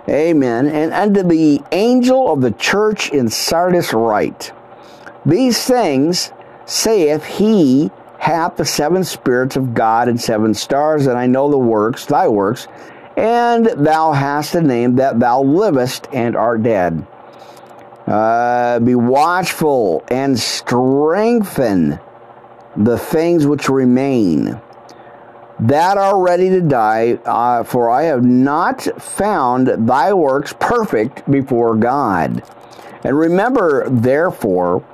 [0.09, 0.67] Amen.
[0.67, 4.51] And unto the angel of the church in Sardis write,
[5.25, 6.33] These things
[6.65, 11.59] saith he hath the seven spirits of God and seven stars, and I know the
[11.59, 12.67] works, thy works,
[13.17, 17.07] and thou hast a name that thou livest and art dead.
[18.07, 21.99] Uh, be watchful and strengthen
[22.77, 24.61] the things which remain
[25.59, 31.75] that are ready to die, uh, for I have not found thy works perfect before
[31.75, 32.43] God.
[33.03, 34.85] And remember, therefore,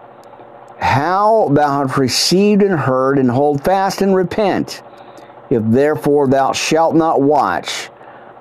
[0.83, 4.83] how thou hast received and heard, and hold fast and repent.
[5.49, 7.88] If therefore thou shalt not watch,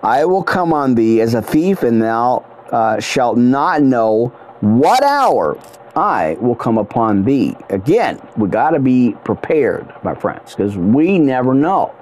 [0.02, 4.30] I will come on thee as a thief, and thou uh, shalt not know
[4.62, 5.58] what hour
[5.96, 7.56] I will come upon thee.
[7.70, 11.94] Again, we got to be prepared, my friends, because we never know.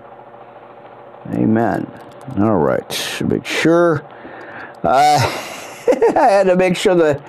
[1.33, 1.85] Amen.
[2.37, 3.21] All right.
[3.25, 4.05] Make sure.
[4.83, 5.19] Uh,
[6.15, 7.21] I had to make sure the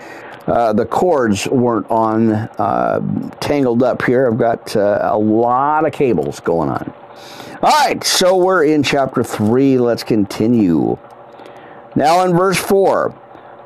[0.46, 3.00] uh, the cords weren't on uh,
[3.40, 4.30] tangled up here.
[4.30, 6.92] I've got uh, a lot of cables going on.
[7.62, 9.78] All right, so we're in chapter 3.
[9.78, 10.96] Let's continue.
[11.94, 13.14] Now, in verse 4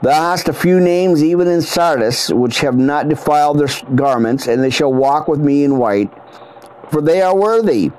[0.05, 4.63] Thou hast a few names even in Sardis, which have not defiled their garments, and
[4.63, 6.13] they shall walk with me in white,
[6.91, 7.91] for they are worthy.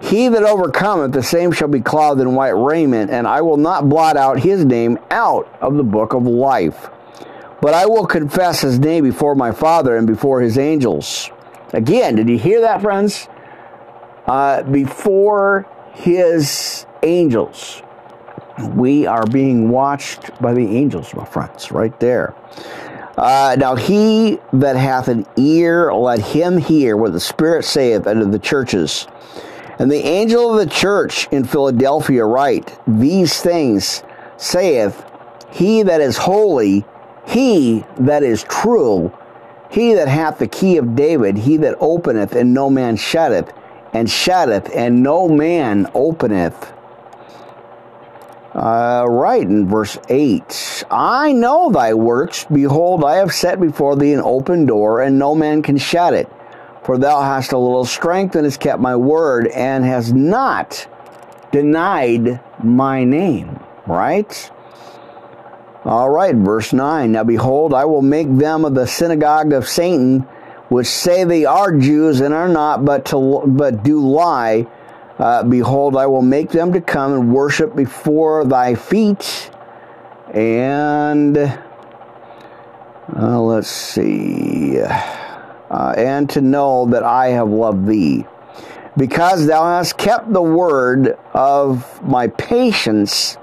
[0.00, 3.88] He that overcometh, the same shall be clothed in white raiment, and I will not
[3.88, 6.90] blot out his name out of the book of life.
[7.62, 11.30] But I will confess his name before my Father and before his angels.
[11.72, 13.28] Again, did you hear that, friends?
[14.26, 17.82] uh, before his angels.
[18.74, 22.34] We are being watched by the angels, my friends, right there.
[23.16, 28.30] Uh, now, he that hath an ear, let him hear what the Spirit saith unto
[28.30, 29.06] the churches.
[29.78, 34.02] And the angel of the church in Philadelphia write, These things
[34.36, 35.04] saith
[35.50, 36.84] he that is holy,
[37.26, 39.12] he that is true,
[39.70, 43.52] he that hath the key of David, he that openeth and no man shutteth,
[43.92, 46.72] and shutteth, and no man openeth.
[48.54, 52.44] Uh, right in verse 8 I know thy works.
[52.52, 56.30] Behold, I have set before thee an open door, and no man can shut it.
[56.84, 60.86] For thou hast a little strength, and hast kept my word, and hast not
[61.50, 63.58] denied my name.
[63.86, 64.50] Right?
[65.84, 70.26] All right, verse 9 Now behold, I will make them of the synagogue of Satan
[70.72, 74.66] which say they are Jews and are not, but to but do lie.
[75.18, 79.50] Uh, behold, I will make them to come and worship before thy feet.
[80.32, 88.24] And uh, let's see, uh, and to know that I have loved thee,
[88.96, 93.36] because thou hast kept the word of my patience.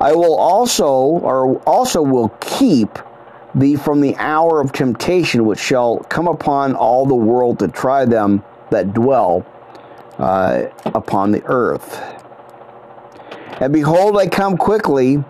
[0.00, 2.98] I will also, or also will keep
[3.54, 8.04] thee from the hour of temptation which shall come upon all the world to try
[8.04, 9.44] them that dwell
[10.18, 12.00] uh, upon the earth.
[13.60, 15.24] And behold, I come quickly.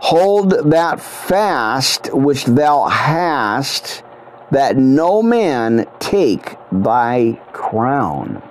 [0.00, 4.02] Hold that fast which thou hast,
[4.50, 8.42] that no man take thy crown.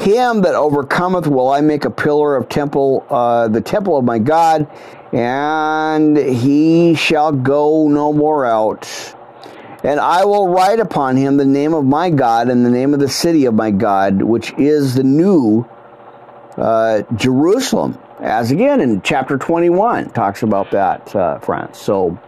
[0.00, 4.18] Him that overcometh will I make a pillar of temple, uh, the temple of my
[4.18, 4.66] God,
[5.12, 8.88] and he shall go no more out.
[9.84, 13.00] And I will write upon him the name of my God and the name of
[13.00, 15.66] the city of my God, which is the new
[16.56, 17.98] uh, Jerusalem.
[18.20, 21.76] As again in chapter 21 talks about that, uh, friends.
[21.78, 22.18] So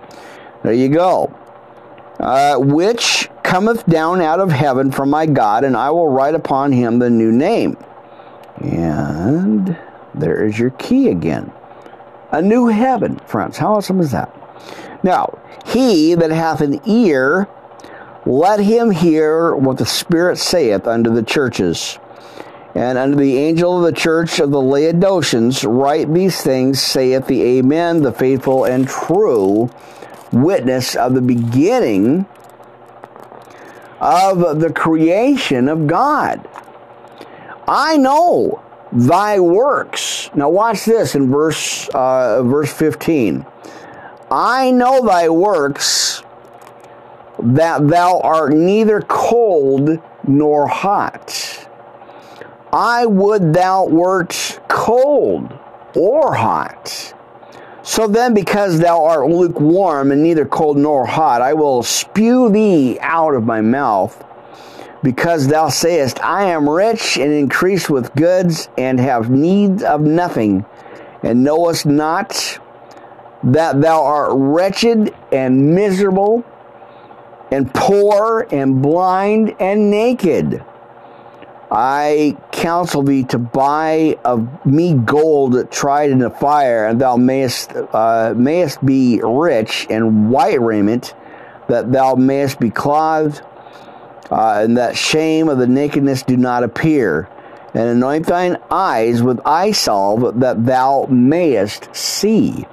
[0.62, 1.34] there you go.
[2.20, 6.72] Uh, which cometh down out of heaven from my God, and I will write upon
[6.72, 7.76] him the new name.
[8.58, 9.76] And
[10.14, 11.52] there is your key again
[12.32, 13.58] a new heaven, friends.
[13.58, 14.34] How awesome is that?
[15.04, 17.46] Now, he that hath an ear,
[18.24, 21.98] let him hear what the Spirit saith unto the churches.
[22.74, 27.42] And unto the angel of the church of the Laodiceans, write these things, saith the
[27.42, 29.68] Amen, the faithful and true
[30.32, 32.26] witness of the beginning
[34.00, 36.48] of the creation of God.
[37.68, 40.30] I know thy works.
[40.34, 43.46] Now watch this in verse uh, verse 15.
[44.30, 46.22] I know thy works
[47.38, 51.68] that thou art neither cold nor hot.
[52.72, 55.52] I would thou wert cold
[55.94, 57.14] or hot.
[57.84, 62.98] So then, because thou art lukewarm and neither cold nor hot, I will spew thee
[63.00, 64.24] out of my mouth
[65.02, 70.64] because thou sayest, I am rich and increased with goods and have need of nothing,
[71.24, 72.60] and knowest not
[73.42, 76.44] that thou art wretched and miserable,
[77.50, 80.64] and poor and blind and naked.
[81.74, 87.72] I counsel thee to buy of me gold tried in the fire, and thou mayest,
[87.74, 91.14] uh, mayest be rich, in white raiment,
[91.68, 93.40] that thou mayest be clothed
[94.30, 97.28] uh, and that shame of the nakedness do not appear.
[97.74, 102.66] And anoint thine eyes with eye salve that thou mayest see.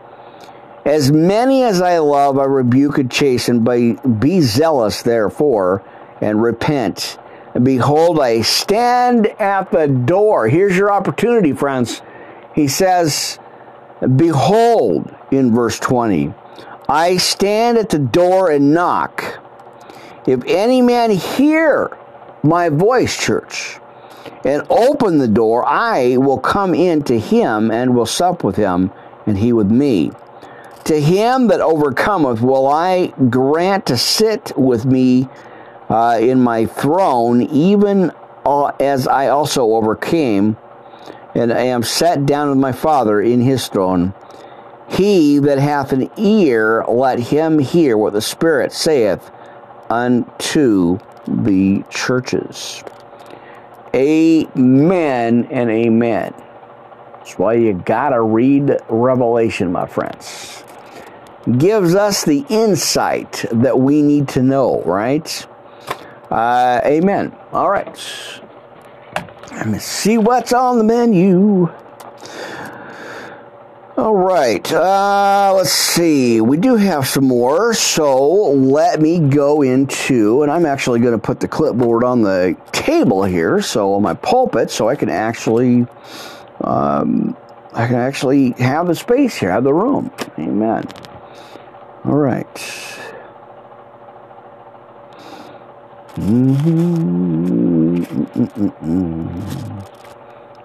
[0.86, 3.64] As many as I love, I rebuke and chasten.
[3.64, 5.84] But be zealous, therefore,
[6.20, 7.18] and repent.
[7.62, 10.48] Behold, I stand at the door.
[10.48, 12.02] Here's your opportunity, friends.
[12.54, 13.40] He says,
[14.16, 16.34] Behold, in verse 20,
[16.88, 19.40] I stand at the door and knock.
[20.28, 21.98] If any man hear
[22.44, 23.80] my voice, church,
[24.46, 28.92] and open the door, I will come in to him and will sup with him,
[29.26, 30.12] and he with me.
[30.86, 35.28] To him that overcometh will I grant to sit with me
[35.90, 38.12] uh, in my throne, even
[38.46, 40.58] uh, as I also overcame,
[41.36, 44.14] and I am set down with my Father in his throne.
[44.88, 49.30] He that hath an ear, let him hear what the Spirit saith
[49.90, 52.84] unto the churches.
[53.94, 56.34] Amen and amen.
[57.14, 60.64] That's why you gotta read Revelation, my friends.
[61.58, 65.48] Gives us the insight that we need to know, right?
[66.30, 67.36] Uh, amen.
[67.52, 67.88] All right.
[69.52, 71.70] Let me see what's on the menu.
[73.98, 76.40] All right, uh, let's see.
[76.40, 81.20] We do have some more, so let me go into, and I'm actually going to
[81.20, 85.86] put the clipboard on the table here, so on my pulpit, so I can actually,
[86.62, 87.36] um,
[87.74, 90.12] I can actually have the space here, have the room.
[90.38, 90.88] Amen.
[92.06, 92.48] All right.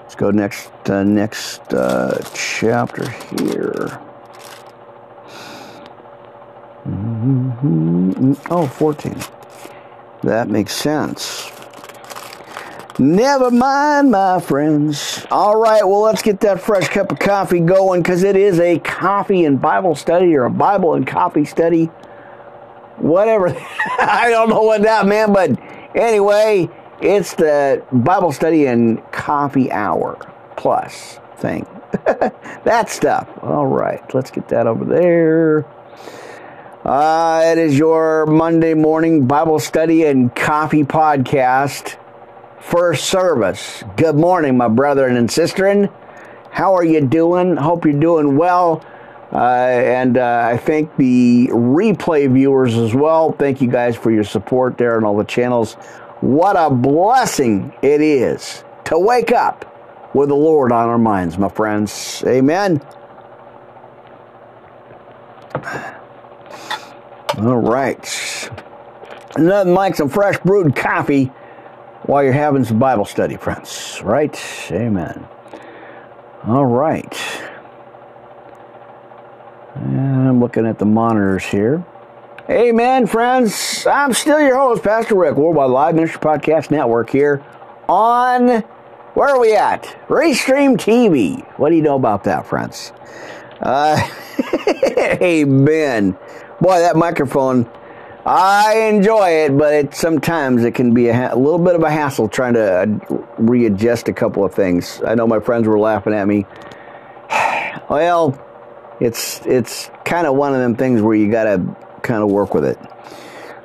[0.01, 4.01] Let's go next uh, next uh, chapter here.
[8.51, 9.17] Oh, 14.
[10.23, 11.51] That makes sense.
[12.99, 15.27] Never mind, my friends.
[15.31, 18.79] All right, well, let's get that fresh cup of coffee going because it is a
[18.79, 21.91] coffee and Bible study or a Bible and coffee study.
[22.99, 23.49] Whatever.
[23.99, 25.59] I don't know what that meant, but
[25.95, 26.69] anyway,
[27.01, 30.17] it's the Bible study and coffee hour
[30.57, 31.67] plus thing.
[32.65, 33.29] that stuff.
[33.43, 35.67] All right, let's get that over there.
[36.85, 41.97] Uh, it is your Monday morning Bible study and coffee podcast.
[42.61, 43.85] First service.
[43.97, 45.91] Good morning, my brethren and sister.
[46.51, 47.57] How are you doing?
[47.57, 48.85] Hope you're doing well.
[49.33, 53.33] Uh, and uh, I thank the replay viewers as well.
[53.33, 55.75] Thank you guys for your support there on all the channels.
[56.21, 59.71] What a blessing it is to wake up
[60.15, 62.23] with the Lord on our minds, my friends.
[62.27, 62.81] Amen.
[67.39, 68.51] All right.
[69.37, 71.27] Nothing like some fresh brewed coffee
[72.05, 74.01] while you're having some Bible study, friends.
[74.05, 74.41] Right?
[74.71, 75.27] Amen.
[76.47, 77.13] All right.
[79.75, 81.85] And I'm looking at the monitors here.
[82.49, 83.87] Amen, friends.
[83.87, 87.43] I'm still your host, Pastor Rick, Worldwide Live Ministry Podcast Network here
[87.89, 88.61] on,
[89.15, 89.85] where are we at?
[90.09, 91.43] Restream TV.
[91.59, 92.93] What do you know about that, friends?
[93.61, 93.97] Uh,
[95.23, 96.17] amen.
[96.61, 97.69] Boy, that microphone,
[98.27, 101.91] I enjoy it, but it, sometimes it can be a, a little bit of a
[101.91, 102.87] hassle trying to uh,
[103.39, 105.01] readjust a couple of things.
[105.07, 106.47] I know my friends were laughing at me.
[107.89, 108.39] well,
[109.05, 112.55] it's it's kind of one of them things where you got to kind of work
[112.55, 112.79] with it.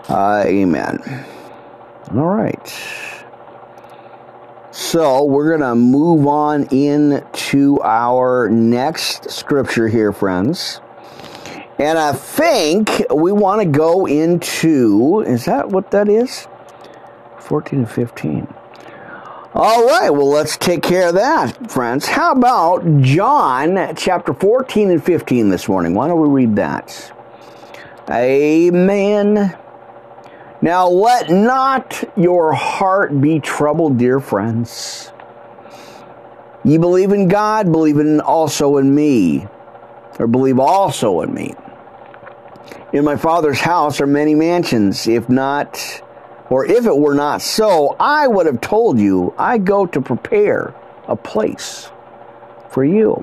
[0.10, 1.26] Uh, amen.
[2.12, 2.68] All right.
[4.72, 10.82] So we're going to move on into our next scripture here, friends.
[11.78, 16.48] And I think we want to go into, is that what that is?
[17.40, 18.54] 14 and 15.
[19.52, 22.06] All right, well, let's take care of that, friends.
[22.06, 25.96] How about John chapter 14 and 15 this morning?
[25.96, 27.12] Why don't we read that?
[28.08, 29.58] Amen.
[30.62, 35.12] Now let not your heart be troubled, dear friends.
[36.64, 39.48] Ye believe in God, believe in also in me,
[40.20, 41.56] or believe also in me.
[42.94, 45.08] In my Father's house are many mansions.
[45.08, 46.04] If not,
[46.50, 50.74] or if it were not so, I would have told you, I go to prepare
[51.08, 51.90] a place
[52.70, 53.22] for you.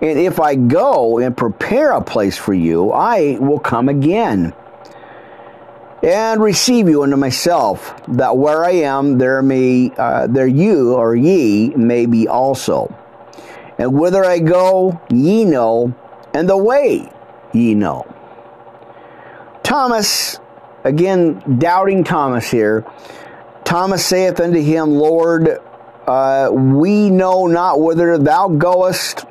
[0.00, 4.52] And if I go and prepare a place for you, I will come again
[6.02, 11.14] and receive you unto myself, that where I am, there may uh, there you or
[11.14, 12.92] ye may be also.
[13.78, 15.94] And whither I go, ye know,
[16.34, 17.08] and the way
[17.52, 18.04] ye know.
[19.62, 20.40] Thomas,
[20.84, 22.84] again, doubting Thomas here.
[23.64, 25.58] Thomas saith unto him, Lord,
[26.06, 29.24] uh, we know not whither thou goest,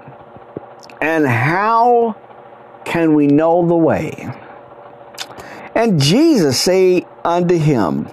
[1.01, 2.15] and how
[2.85, 4.29] can we know the way?
[5.75, 8.09] And Jesus say unto him,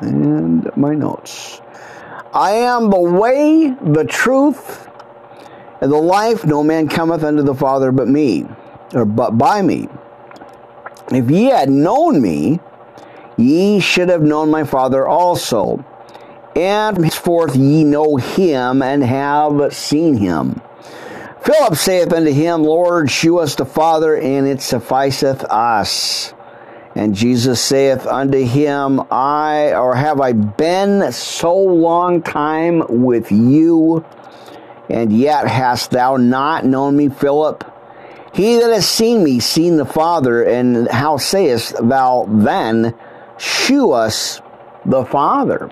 [0.00, 1.60] and my notes,
[2.32, 4.88] I am the way, the truth,
[5.80, 6.44] and the life.
[6.44, 8.44] No man cometh unto the Father but me,
[8.92, 9.88] or but by me.
[11.10, 12.60] If ye had known me,
[13.36, 15.84] ye should have known my Father also.
[16.56, 20.60] And henceforth ye know him and have seen him.
[21.42, 26.32] Philip saith unto him, Lord, shew us the Father, and it sufficeth us.
[26.94, 34.04] And Jesus saith unto him, I, or have I been so long time with you,
[34.88, 37.64] and yet hast thou not known me, Philip?
[38.34, 42.94] He that has seen me, seen the Father, and how sayest thou then,
[43.38, 44.40] shew us
[44.84, 45.70] the Father?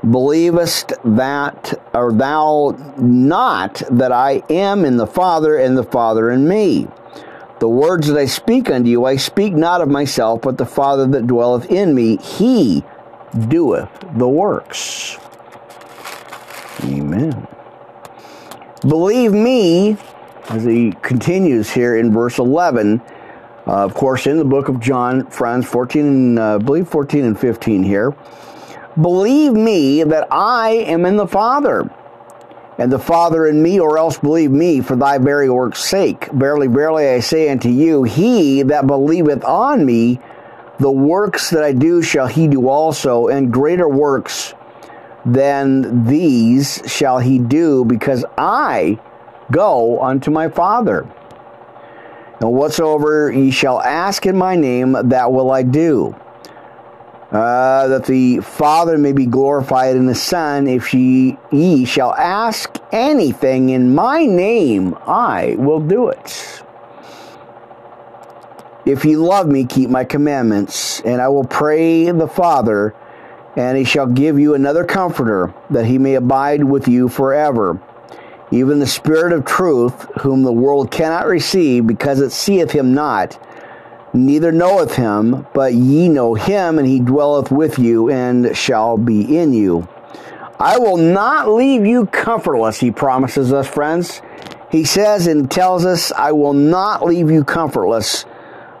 [0.00, 6.48] Believest that, or thou not, that I am in the Father, and the Father in
[6.48, 6.88] me?
[7.60, 11.06] The words that I speak unto you, I speak not of myself, but the Father
[11.06, 12.82] that dwelleth in me, he
[13.48, 15.18] doeth the works.
[16.82, 17.46] Amen.
[18.80, 19.96] Believe me,
[20.48, 23.00] as he continues here in verse 11,
[23.66, 27.24] uh, of course, in the book of John, friends, 14 and uh, I believe 14
[27.24, 28.14] and 15 here.
[29.00, 31.88] Believe me that I am in the Father,
[32.76, 36.26] and the Father in me, or else believe me for thy very work's sake.
[36.32, 40.20] Verily, verily, I say unto you, he that believeth on me,
[40.78, 44.54] the works that I do shall he do also, and greater works
[45.24, 48.98] than these shall he do, because I
[49.52, 51.06] go unto my Father.
[52.40, 56.16] And whatsoever ye shall ask in my name, that will I do
[57.32, 60.68] uh, that the Father may be glorified in the Son.
[60.68, 66.62] If ye, ye shall ask anything in my name, I will do it.
[68.84, 72.94] If ye love me, keep my commandments, and I will pray the Father,
[73.56, 77.80] and he shall give you another comforter, that he may abide with you forever.
[78.52, 83.38] Even the Spirit of truth, whom the world cannot receive, because it seeth him not
[84.14, 89.38] neither knoweth him, but ye know him, and he dwelleth with you and shall be
[89.38, 89.88] in you.
[90.58, 94.22] I will not leave you comfortless, he promises us, friends.
[94.70, 98.24] He says and tells us, I will not leave you comfortless.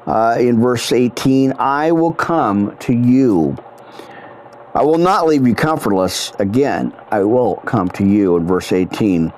[0.06, 3.56] Uh, in verse 18, I will come to you.
[4.74, 6.32] I will not leave you comfortless.
[6.38, 9.32] Again, I will come to you in verse 18.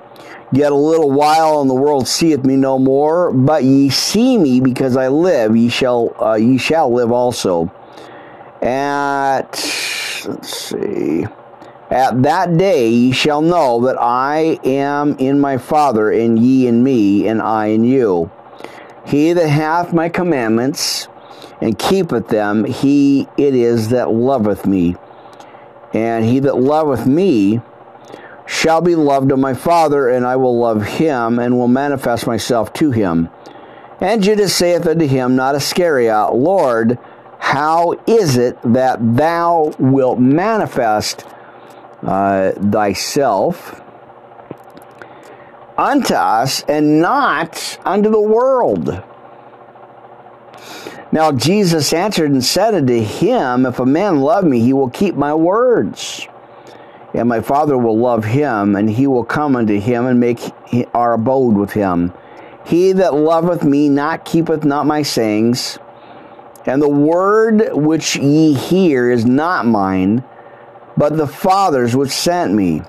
[0.51, 3.31] Yet a little while, and the world seeth me no more.
[3.31, 5.55] But ye see me because I live.
[5.55, 7.71] Ye shall uh, ye shall live also.
[8.61, 9.51] At
[10.27, 11.25] let's see.
[11.89, 16.83] At that day ye shall know that I am in my Father, and ye in
[16.83, 18.31] me, and I in you.
[19.05, 21.07] He that hath my commandments
[21.61, 24.95] and keepeth them, he it is that loveth me.
[25.93, 27.61] And he that loveth me
[28.45, 32.71] shall be loved of my Father, and I will love him, and will manifest myself
[32.73, 33.29] to him.
[33.99, 36.99] And Judas saith unto him, not Iscariot, Lord,
[37.39, 41.25] how is it that thou wilt manifest
[42.03, 43.81] uh, thyself
[45.77, 49.03] unto us, and not unto the world?
[51.11, 55.15] Now Jesus answered and said unto him, If a man love me, he will keep
[55.15, 56.27] my words
[57.15, 60.39] and my Father will love him, and he will come unto him and make
[60.93, 62.13] our abode with him.
[62.65, 65.79] He that loveth me not keepeth not my sayings,
[66.65, 70.23] and the word which ye hear is not mine,
[70.97, 72.81] but the Father's which sent me.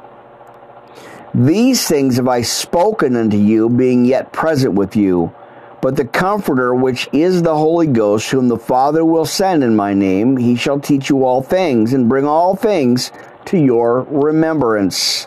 [1.34, 5.34] These things have I spoken unto you, being yet present with you.
[5.82, 9.92] But the Comforter, which is the Holy Ghost, whom the Father will send in my
[9.92, 13.12] name, he shall teach you all things, and bring all things
[13.46, 15.24] to your remembrance.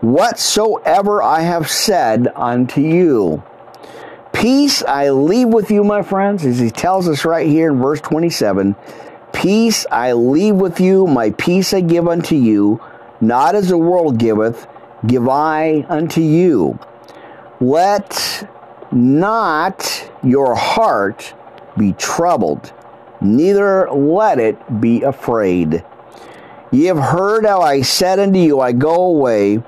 [0.00, 3.42] Whatsoever I have said unto you.
[4.32, 8.00] Peace I leave with you, my friends, as he tells us right here in verse
[8.00, 8.74] 27.
[9.32, 12.80] Peace I leave with you, my peace I give unto you,
[13.20, 14.66] not as the world giveth,
[15.06, 16.78] give I unto you.
[17.60, 18.48] Let
[18.92, 21.34] not your heart
[21.76, 22.72] be troubled,
[23.20, 25.84] neither let it be afraid.
[26.72, 29.60] Ye have heard how I said unto you, I go away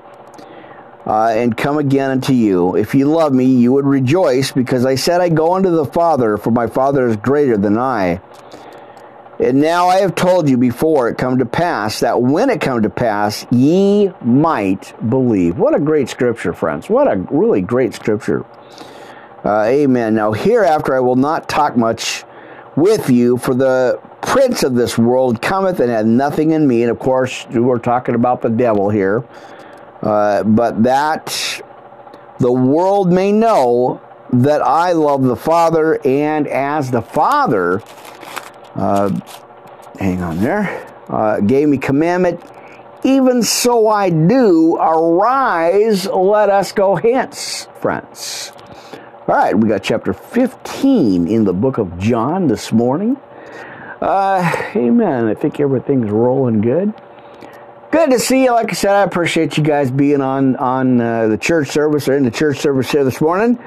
[1.05, 2.77] uh, and come again unto you.
[2.77, 6.37] If ye love me, you would rejoice, because I said, I go unto the Father,
[6.37, 8.21] for my Father is greater than I.
[9.39, 12.83] And now I have told you before it come to pass, that when it come
[12.83, 15.57] to pass, ye might believe.
[15.57, 16.89] What a great scripture, friends.
[16.89, 18.45] What a really great scripture.
[19.43, 20.15] Uh, amen.
[20.15, 22.23] Now, hereafter I will not talk much
[22.77, 26.81] with you, for the prince of this world cometh and hath nothing in me.
[26.81, 29.23] And of course, we're talking about the devil here.
[30.01, 31.61] Uh, but that
[32.39, 34.01] the world may know
[34.33, 37.81] that I love the Father, and as the Father,
[38.75, 39.17] uh,
[39.99, 42.41] hang on there, uh, gave me commandment,
[43.03, 44.75] even so I do.
[44.77, 48.51] Arise, let us go hence, friends.
[49.27, 53.15] All right, we got chapter 15 in the book of John this morning.
[54.03, 55.27] Uh, amen.
[55.27, 56.93] I think everything's rolling good.
[57.89, 58.51] Good to see you.
[58.51, 62.17] Like I said, I appreciate you guys being on on uh, the church service or
[62.17, 63.57] in the church service here this morning.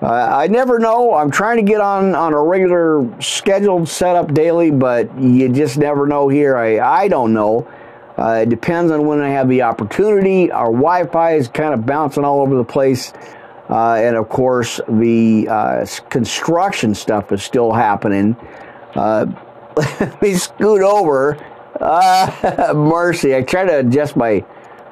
[0.00, 1.12] Uh, I never know.
[1.12, 6.06] I'm trying to get on on a regular scheduled setup daily, but you just never
[6.06, 6.56] know here.
[6.56, 7.68] I I don't know.
[8.16, 10.50] Uh, it depends on when I have the opportunity.
[10.50, 13.12] Our Wi-Fi is kind of bouncing all over the place.
[13.68, 18.36] Uh, and of course, the uh, construction stuff is still happening.
[19.76, 21.36] Let me scoot over.
[21.80, 23.34] Uh, mercy.
[23.34, 24.44] I try to adjust my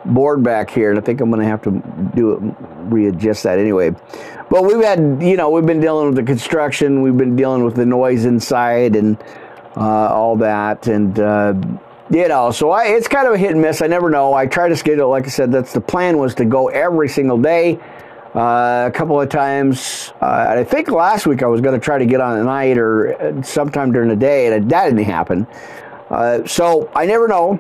[0.05, 1.71] board back here, and I think I'm going to have to
[2.15, 2.55] do it,
[2.93, 3.91] readjust that anyway.
[4.51, 7.77] But we've had, you know, we've been dealing with the construction, we've been dealing with
[7.77, 9.23] the noise inside, and
[9.77, 11.55] uh, all that, and uh,
[12.11, 13.83] you know, so I, it's kind of a hit and miss.
[13.83, 14.35] I never know.
[14.35, 17.39] I try to schedule, like I said, that's the plan was to go every single
[17.39, 17.79] day.
[18.35, 20.13] Uh, a couple of times.
[20.21, 22.79] Uh, I think last week I was going to try to get on at night
[22.79, 25.49] or uh, sometime during the day, and that didn't happen.
[26.09, 27.59] Uh, so I never know.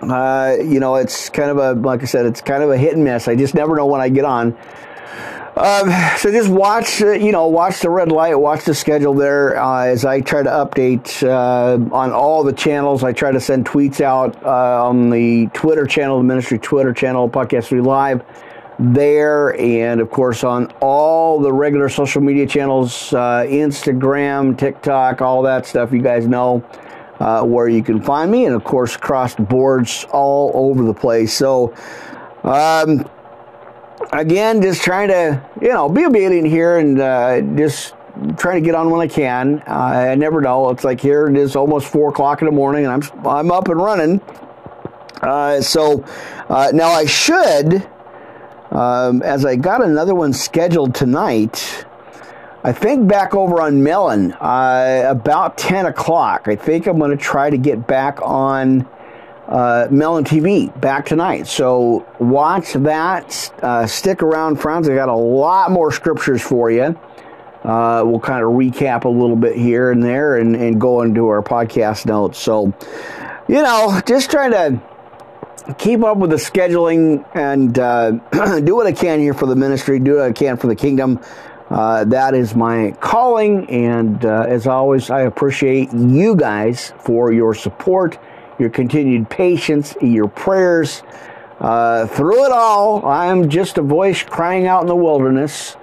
[0.00, 2.94] Uh, you know, it's kind of a, like I said, it's kind of a hit
[2.94, 3.28] and miss.
[3.28, 4.56] I just never know when I get on.
[5.54, 9.54] Um, so just watch, uh, you know, watch the red light, watch the schedule there
[9.54, 13.04] as I try to update on all the channels.
[13.04, 17.66] I try to send tweets out on the Twitter channel, the ministry Twitter channel, Podcast
[17.66, 18.24] 3 Live
[18.78, 25.42] there and of course on all the regular social media channels uh, instagram tiktok all
[25.42, 26.64] that stuff you guys know
[27.20, 30.94] uh, where you can find me and of course across the boards all over the
[30.94, 31.32] place.
[31.34, 31.74] So
[32.42, 33.08] um,
[34.12, 37.94] again just trying to you know be obedient here and uh, just
[38.36, 39.62] trying to get on when i can.
[39.66, 40.70] I never know.
[40.70, 43.68] It's like here it is almost four o'clock in the morning and i'm i'm up
[43.68, 44.20] and running.
[45.22, 46.04] Uh, so
[46.48, 47.88] uh, now i should
[48.74, 51.86] um, as I got another one scheduled tonight,
[52.64, 56.48] I think back over on Melon uh, about 10 o'clock.
[56.48, 58.88] I think I'm going to try to get back on
[59.46, 61.46] uh, Melon TV back tonight.
[61.46, 63.52] So watch that.
[63.62, 64.88] Uh, stick around, friends.
[64.88, 66.98] I got a lot more scriptures for you.
[67.62, 71.28] Uh, we'll kind of recap a little bit here and there and, and go into
[71.28, 72.38] our podcast notes.
[72.38, 72.74] So,
[73.46, 74.82] you know, just trying to
[75.78, 78.10] keep up with the scheduling and uh,
[78.60, 81.20] do what I can here for the ministry, do what I can for the kingdom.
[81.70, 87.54] Uh, that is my calling, and uh, as always, I appreciate you guys for your
[87.54, 88.18] support,
[88.58, 91.02] your continued patience, your prayers.
[91.60, 95.76] Uh, through it all, I'm just a voice crying out in the wilderness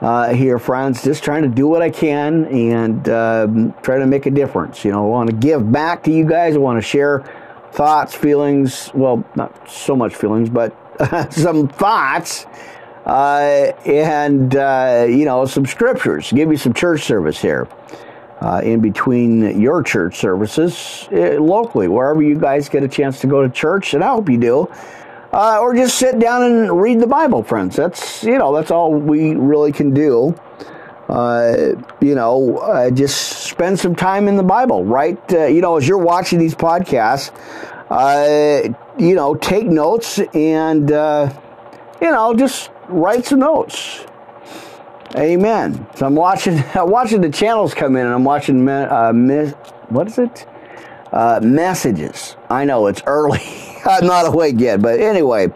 [0.00, 4.26] uh, here, friends, just trying to do what I can and um, try to make
[4.26, 4.84] a difference.
[4.84, 7.24] You know, I want to give back to you guys, I want to share
[7.72, 10.74] thoughts, feelings, well, not so much feelings, but
[11.32, 12.46] some thoughts,
[13.06, 16.32] uh, and, uh, you know, some scriptures.
[16.32, 17.68] Give you some church service here.
[18.40, 23.26] Uh, in between your church services uh, locally, wherever you guys get a chance to
[23.26, 24.70] go to church, and I hope you do,
[25.32, 27.74] uh, or just sit down and read the Bible, friends.
[27.74, 30.38] That's you know that's all we really can do.
[31.08, 35.18] Uh, you know, uh, just spend some time in the Bible, right?
[35.32, 37.32] Uh, you know, as you're watching these podcasts,
[37.90, 41.32] uh, you know, take notes and, uh,
[42.02, 44.04] you know, just write some notes.
[45.16, 45.86] Amen.
[45.96, 49.46] So I'm watching, I'm watching the channels come in, and I'm watching, me,
[49.88, 50.46] what is it?
[51.40, 52.36] messages.
[52.50, 53.40] I know it's early.
[53.86, 55.48] I'm not awake yet, but anyway.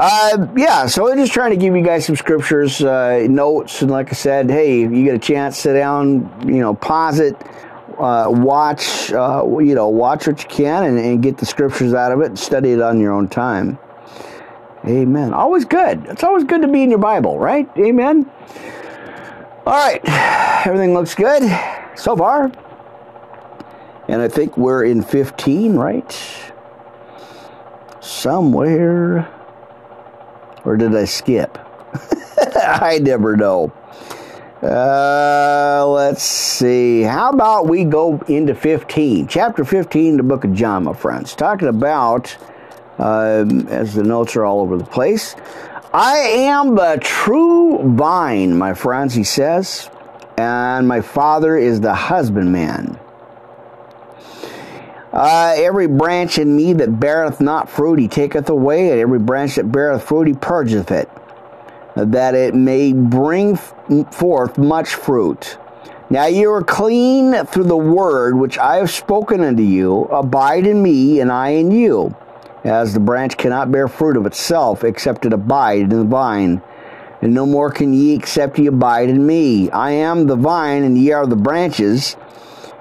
[0.00, 3.90] Uh, yeah, so we're just trying to give you guys some scriptures, uh, notes, and
[3.90, 7.34] like I said, hey, you get a chance, sit down, you know, pause it,
[7.98, 12.12] uh, watch, uh, you know, watch what you can, and, and, get the scriptures out
[12.12, 13.76] of it, and study it on your own time.
[14.86, 15.34] Amen.
[15.34, 16.06] Always good.
[16.06, 17.68] It's always good to be in your Bible, right?
[17.76, 18.30] Amen.
[19.66, 20.00] All right,
[20.64, 21.42] everything looks good
[21.96, 22.52] so far,
[24.06, 26.52] and I think we're in 15, right?
[28.00, 29.34] Somewhere.
[30.68, 31.56] Or did I skip?
[32.54, 33.72] I never know.
[34.62, 37.00] Uh, let's see.
[37.00, 39.28] How about we go into 15?
[39.28, 41.34] Chapter 15, the book of John, my friends.
[41.34, 42.36] Talking about
[42.98, 45.36] um, as the notes are all over the place.
[45.94, 49.88] I am the true vine, my friends, he says,
[50.36, 53.00] and my Father is the husbandman.
[55.12, 59.54] Uh, every branch in me that beareth not fruit, he taketh away, and every branch
[59.56, 61.08] that beareth fruit, he purgeth it,
[61.96, 65.56] that it may bring forth much fruit.
[66.10, 70.04] Now you are clean through the word which I have spoken unto you.
[70.04, 72.14] Abide in me, and I in you.
[72.64, 76.62] As the branch cannot bear fruit of itself, except it abide in the vine.
[77.20, 79.70] And no more can ye except ye abide in me.
[79.70, 82.16] I am the vine, and ye are the branches.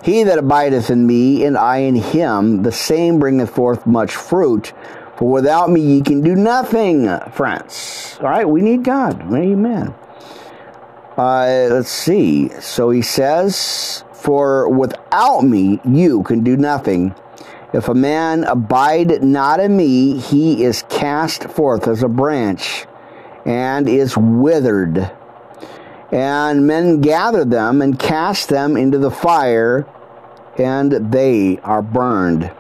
[0.08, 4.72] He that abideth in me, and I in him, the same bringeth forth much fruit.
[5.18, 8.18] For without me ye can do nothing, friends.
[8.22, 9.22] All right, we need God.
[9.36, 9.94] Amen.
[11.18, 12.48] Uh, let's see.
[12.62, 17.14] So he says, For without me you can do nothing.
[17.74, 22.86] If a man abide not in me, he is cast forth as a branch
[23.44, 25.12] and is withered.
[26.14, 29.86] And men gather them and cast them into the fire,
[30.60, 32.52] and they are burned.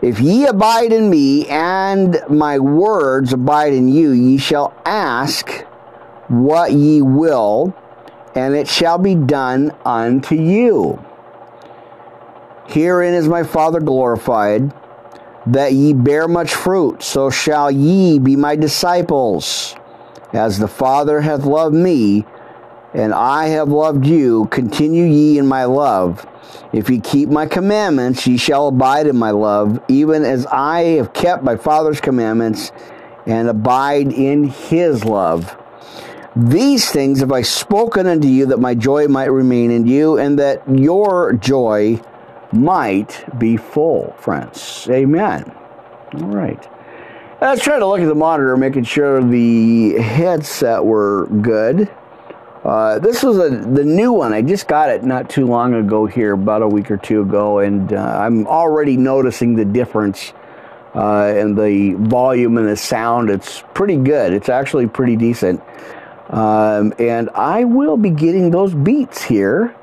[0.00, 5.48] If ye abide in me, and my words abide in you, ye shall ask
[6.28, 7.72] what ye will,
[8.34, 11.04] and it shall be done unto you.
[12.66, 14.72] Herein is my Father glorified,
[15.46, 19.76] that ye bear much fruit, so shall ye be my disciples.
[20.32, 22.24] As the Father hath loved me,
[22.94, 26.26] and I have loved you, continue ye in my love.
[26.72, 31.12] If ye keep my commandments, ye shall abide in my love, even as I have
[31.12, 32.72] kept my Father's commandments
[33.26, 35.56] and abide in his love.
[36.34, 40.38] These things have I spoken unto you, that my joy might remain in you, and
[40.38, 42.00] that your joy
[42.52, 44.86] might be full, friends.
[44.90, 45.54] Amen.
[46.14, 46.68] All right.
[47.40, 51.90] Let's try to look at the monitor, making sure the headset were good.
[52.64, 54.32] Uh, this was a, the new one.
[54.32, 57.58] I just got it not too long ago here, about a week or two ago,
[57.58, 60.32] and uh, I'm already noticing the difference
[60.94, 63.30] uh, in the volume and the sound.
[63.30, 64.32] It's pretty good.
[64.32, 65.60] It's actually pretty decent.
[66.28, 69.74] Um, and I will be getting those beats here.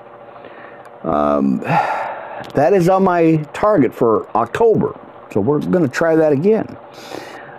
[1.03, 1.59] Um,
[2.53, 4.97] that is on my target for October.
[5.31, 6.77] So we're going to try that again.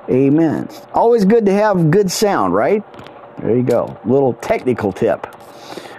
[0.08, 0.68] Amen.
[0.92, 2.82] Always good to have good sound, right?
[3.40, 3.98] There you go.
[4.04, 5.26] Little technical tip.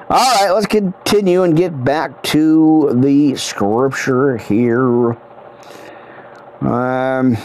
[0.09, 5.17] All right, let's continue and get back to the scripture here.
[6.59, 7.37] Um,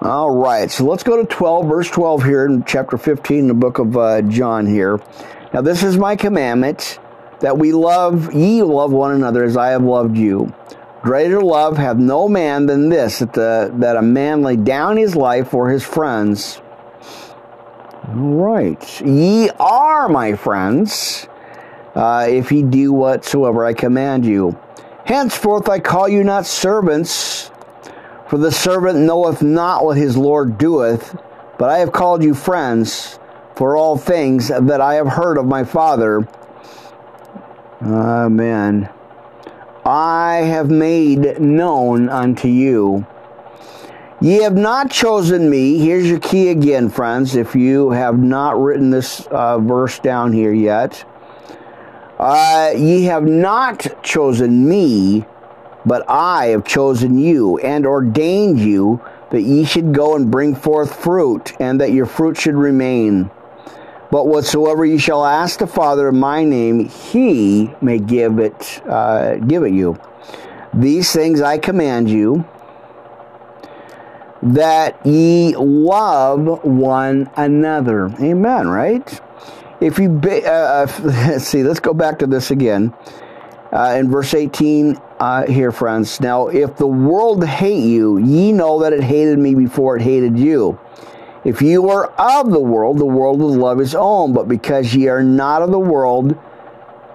[0.00, 3.54] all right, so let's go to 12, verse 12 here in chapter 15 in the
[3.54, 5.00] book of uh, John here.
[5.52, 6.98] Now, this is my commandment
[7.40, 10.54] that we love, ye love one another as I have loved you.
[11.02, 15.14] Greater love hath no man than this, that, the, that a man lay down his
[15.14, 16.62] life for his friends.
[18.08, 19.00] Right.
[19.00, 21.26] Ye are my friends,
[21.94, 24.58] uh, if ye do whatsoever I command you.
[25.04, 27.50] Henceforth I call you not servants,
[28.28, 31.16] for the servant knoweth not what his Lord doeth,
[31.58, 33.18] but I have called you friends,
[33.54, 36.26] for all things that I have heard of my Father
[37.84, 38.88] Amen.
[39.84, 43.06] I have made known unto you.
[44.24, 45.76] Ye have not chosen me.
[45.76, 50.54] Here's your key again, friends, if you have not written this uh, verse down here
[50.54, 51.04] yet.
[52.18, 55.26] Uh, ye have not chosen me,
[55.84, 60.96] but I have chosen you and ordained you that ye should go and bring forth
[60.96, 63.30] fruit, and that your fruit should remain
[64.10, 69.34] but whatsoever ye shall ask the Father in my name, he may give it, uh,
[69.36, 69.98] give it you.
[70.72, 72.46] These things I command you,
[74.44, 78.14] that ye love one another.
[78.20, 79.20] Amen, right?
[79.80, 82.94] If you, be, uh, uh let's see, let's go back to this again.
[83.72, 86.20] Uh, in verse 18 uh, here, friends.
[86.20, 90.38] Now, if the world hate you, ye know that it hated me before it hated
[90.38, 90.78] you.
[91.44, 95.08] If you were of the world, the world would love his own, but because ye
[95.08, 96.38] are not of the world,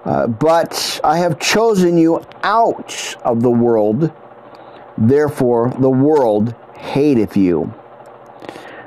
[0.04, 4.12] uh, but I have chosen you out of the world,
[4.98, 7.72] therefore the world hateth you.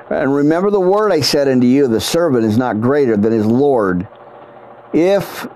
[0.10, 3.46] And remember the word I said unto you the servant is not greater than his
[3.46, 4.08] Lord.
[4.94, 5.48] If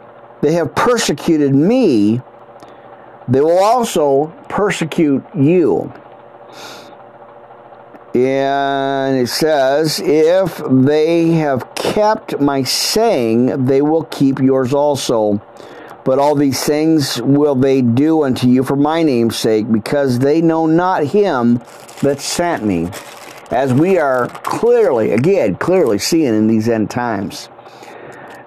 [0.42, 2.22] they have persecuted me,
[3.28, 5.94] they will also persecute you.
[8.16, 15.42] And it says, If they have kept my saying, they will keep yours also.
[16.04, 20.42] But all these things will they do unto you for my name's sake, because they
[20.42, 21.62] know not him
[22.02, 22.90] that sent me.
[23.50, 27.50] As we are clearly, again, clearly seeing in these end times.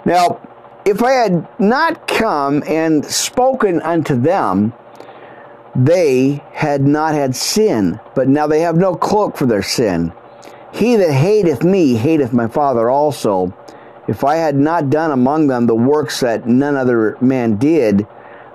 [0.05, 0.41] Now,
[0.85, 4.73] if I had not come and spoken unto them,
[5.75, 10.13] they had not had sin, but now they have no cloak for their sin.
[10.73, 13.55] He that hateth me hateth my Father also.
[14.09, 18.07] If I had not done among them the works that none other man did,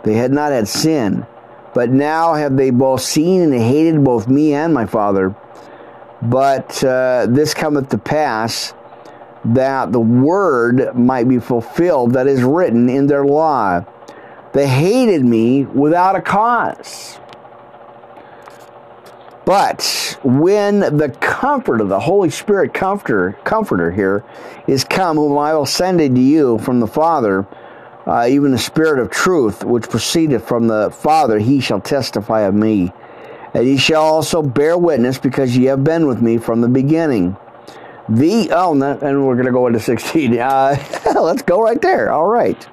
[0.03, 1.25] they had not had sin.
[1.75, 5.35] But now have they both seen and hated both me and my Father.
[6.21, 8.73] But uh, this cometh to pass
[9.43, 13.85] that the word might be fulfilled that is written in their law.
[14.53, 17.19] They hated me without a cause.
[19.43, 24.23] But when the comforter, the Holy Spirit comforter, comforter here,
[24.65, 27.45] is come, whom I will send unto you from the Father,
[28.05, 32.53] uh, even the Spirit of truth, which proceedeth from the Father, he shall testify of
[32.53, 32.91] me.
[33.53, 37.37] And ye shall also bear witness, because ye have been with me from the beginning.
[38.07, 40.37] The oh, and we're going to go into 16.
[40.39, 40.75] Uh,
[41.21, 42.11] let's go right there.
[42.11, 42.67] All right.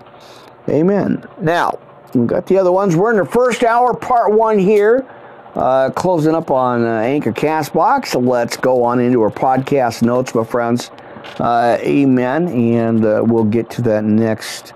[0.69, 1.25] Amen.
[1.41, 1.79] Now,
[2.15, 2.95] we've got the other ones.
[2.95, 5.07] We're in the first hour, part one here.
[5.55, 8.21] Uh, closing up on uh, Anchor Castbox.
[8.27, 10.91] Let's go on into our podcast notes, my friends.
[11.39, 12.49] Uh, amen.
[12.49, 14.73] And uh, we'll get to that next,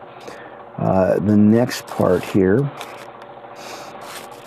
[0.78, 2.70] uh, the next part here.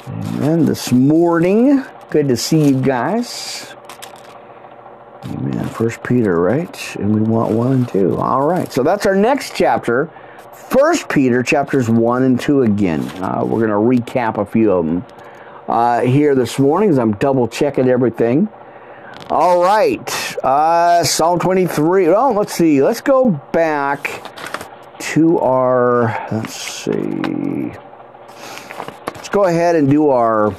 [0.08, 0.66] Amen.
[0.66, 3.76] This morning, good to see you guys.
[5.26, 5.68] Amen.
[5.70, 6.96] First Peter, right?
[6.96, 8.18] And we want one and two.
[8.18, 8.72] All right.
[8.72, 10.12] So that's our next chapter.
[10.54, 13.02] First Peter, chapters one and two again.
[13.22, 15.06] Uh, we're going to recap a few of them
[15.68, 18.50] uh, here this morning as I'm double checking everything.
[19.30, 22.08] All right, uh, Psalm 23.
[22.08, 22.82] Oh, let's see.
[22.82, 24.24] Let's go back
[25.10, 26.28] to our.
[26.32, 27.72] Let's see.
[29.16, 30.52] Let's go ahead and do our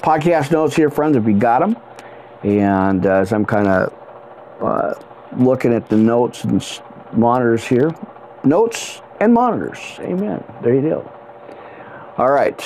[0.00, 1.76] podcast notes here, friends, if you got them.
[2.44, 3.92] And uh, as I'm kind of
[4.60, 4.94] uh,
[5.36, 6.64] looking at the notes and
[7.12, 7.92] monitors here,
[8.44, 9.78] notes and monitors.
[9.98, 10.44] Amen.
[10.62, 11.12] There you go.
[12.16, 12.60] All right.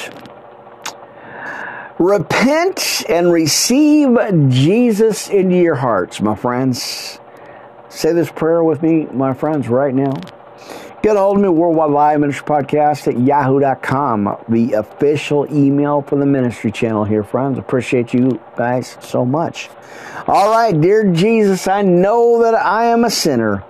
[1.99, 4.17] Repent and receive
[4.49, 7.19] Jesus into your hearts, my friends.
[7.89, 10.13] Say this prayer with me, my friends, right now.
[11.03, 16.17] Get a hold of me, Worldwide Live Ministry Podcast at yahoo.com, the official email for
[16.17, 17.59] the ministry channel here, friends.
[17.59, 19.71] Appreciate you guys so much.
[20.27, 23.65] All right, dear Jesus, I know that I am a sinner.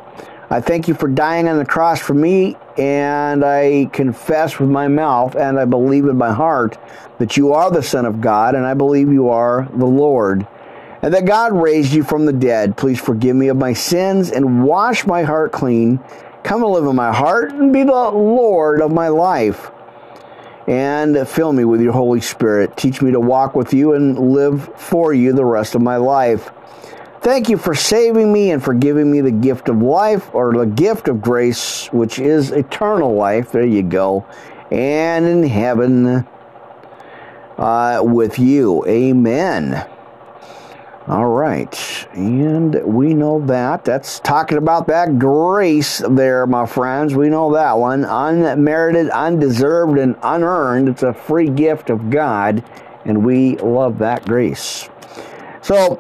[0.51, 4.89] I thank you for dying on the cross for me, and I confess with my
[4.89, 6.79] mouth and I believe in my heart
[7.19, 10.49] that you are the Son of God, and I believe you are the Lord,
[11.01, 12.77] and that God raised you from the dead.
[12.77, 16.01] Please forgive me of my sins and wash my heart clean.
[16.43, 19.71] Come and live in my heart and be the Lord of my life.
[20.67, 22.77] And fill me with your Holy Spirit.
[22.77, 26.51] Teach me to walk with you and live for you the rest of my life.
[27.21, 30.65] Thank you for saving me and for giving me the gift of life or the
[30.65, 33.53] gift of grace, which is eternal life.
[33.53, 34.27] There you go.
[34.71, 36.27] And in heaven
[37.59, 38.87] uh, with you.
[38.87, 39.87] Amen.
[41.11, 42.09] All right.
[42.13, 43.85] And we know that.
[43.85, 47.17] That's talking about that grace there, my friends.
[47.17, 48.05] We know that one.
[48.05, 50.89] Unmerited, undeserved, and unearned.
[50.89, 52.63] It's a free gift of God.
[53.05, 54.89] And we love that grace.
[55.63, 55.97] So,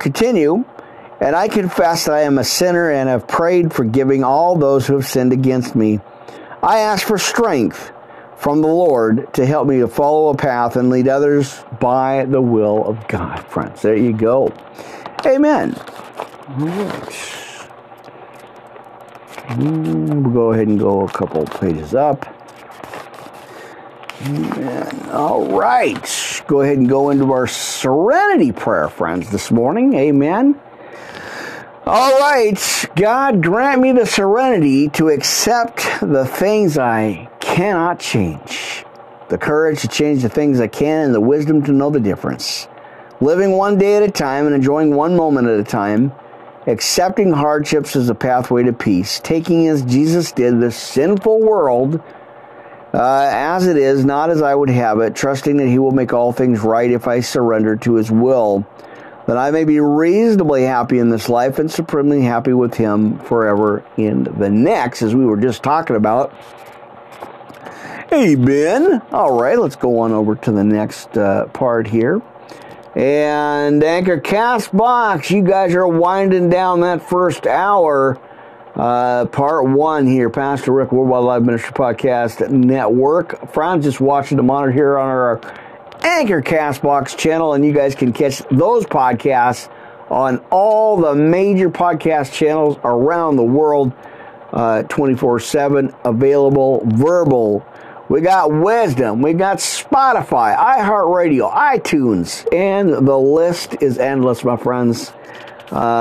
[0.00, 0.64] continue.
[1.20, 4.94] And I confess that I am a sinner and have prayed, forgiving all those who
[4.94, 6.00] have sinned against me.
[6.60, 7.92] I ask for strength
[8.42, 12.40] from the Lord to help me to follow a path and lead others by the
[12.40, 13.82] will of God, friends.
[13.82, 14.52] There you go.
[15.24, 15.74] Amen.
[19.46, 22.26] Mm, we'll go ahead and go a couple pages up.
[24.22, 25.10] Amen.
[25.10, 26.42] All right.
[26.48, 29.94] Go ahead and go into our serenity prayer, friends, this morning.
[29.94, 30.60] Amen.
[31.86, 32.88] All right.
[32.96, 38.84] God, grant me the serenity to accept the things I cannot change,
[39.28, 42.66] the courage to change the things I can, and the wisdom to know the difference.
[43.20, 46.12] Living one day at a time and enjoying one moment at a time,
[46.66, 52.02] accepting hardships as a pathway to peace, taking as Jesus did the sinful world
[52.94, 56.14] uh, as it is, not as I would have it, trusting that He will make
[56.14, 58.66] all things right if I surrender to His will,
[59.26, 63.84] that I may be reasonably happy in this life and supremely happy with Him forever
[63.98, 66.34] in the next, as we were just talking about.
[68.12, 69.00] Hey, Ben.
[69.10, 72.20] All right, let's go on over to the next uh, part here.
[72.94, 78.20] And Anchor Castbox, you guys are winding down that first hour.
[78.74, 83.50] Uh, part one here, Pastor Rick Worldwide Live Ministry Podcast Network.
[83.50, 85.40] Fran's just watching the monitor here on our
[86.02, 89.72] Anchor Castbox channel, and you guys can catch those podcasts
[90.10, 93.90] on all the major podcast channels around the world,
[94.52, 97.66] uh, 24 7 available verbal.
[98.12, 105.14] We got Wisdom, we got Spotify, iHeartRadio, iTunes, and the list is endless, my friends.
[105.70, 106.00] Uh,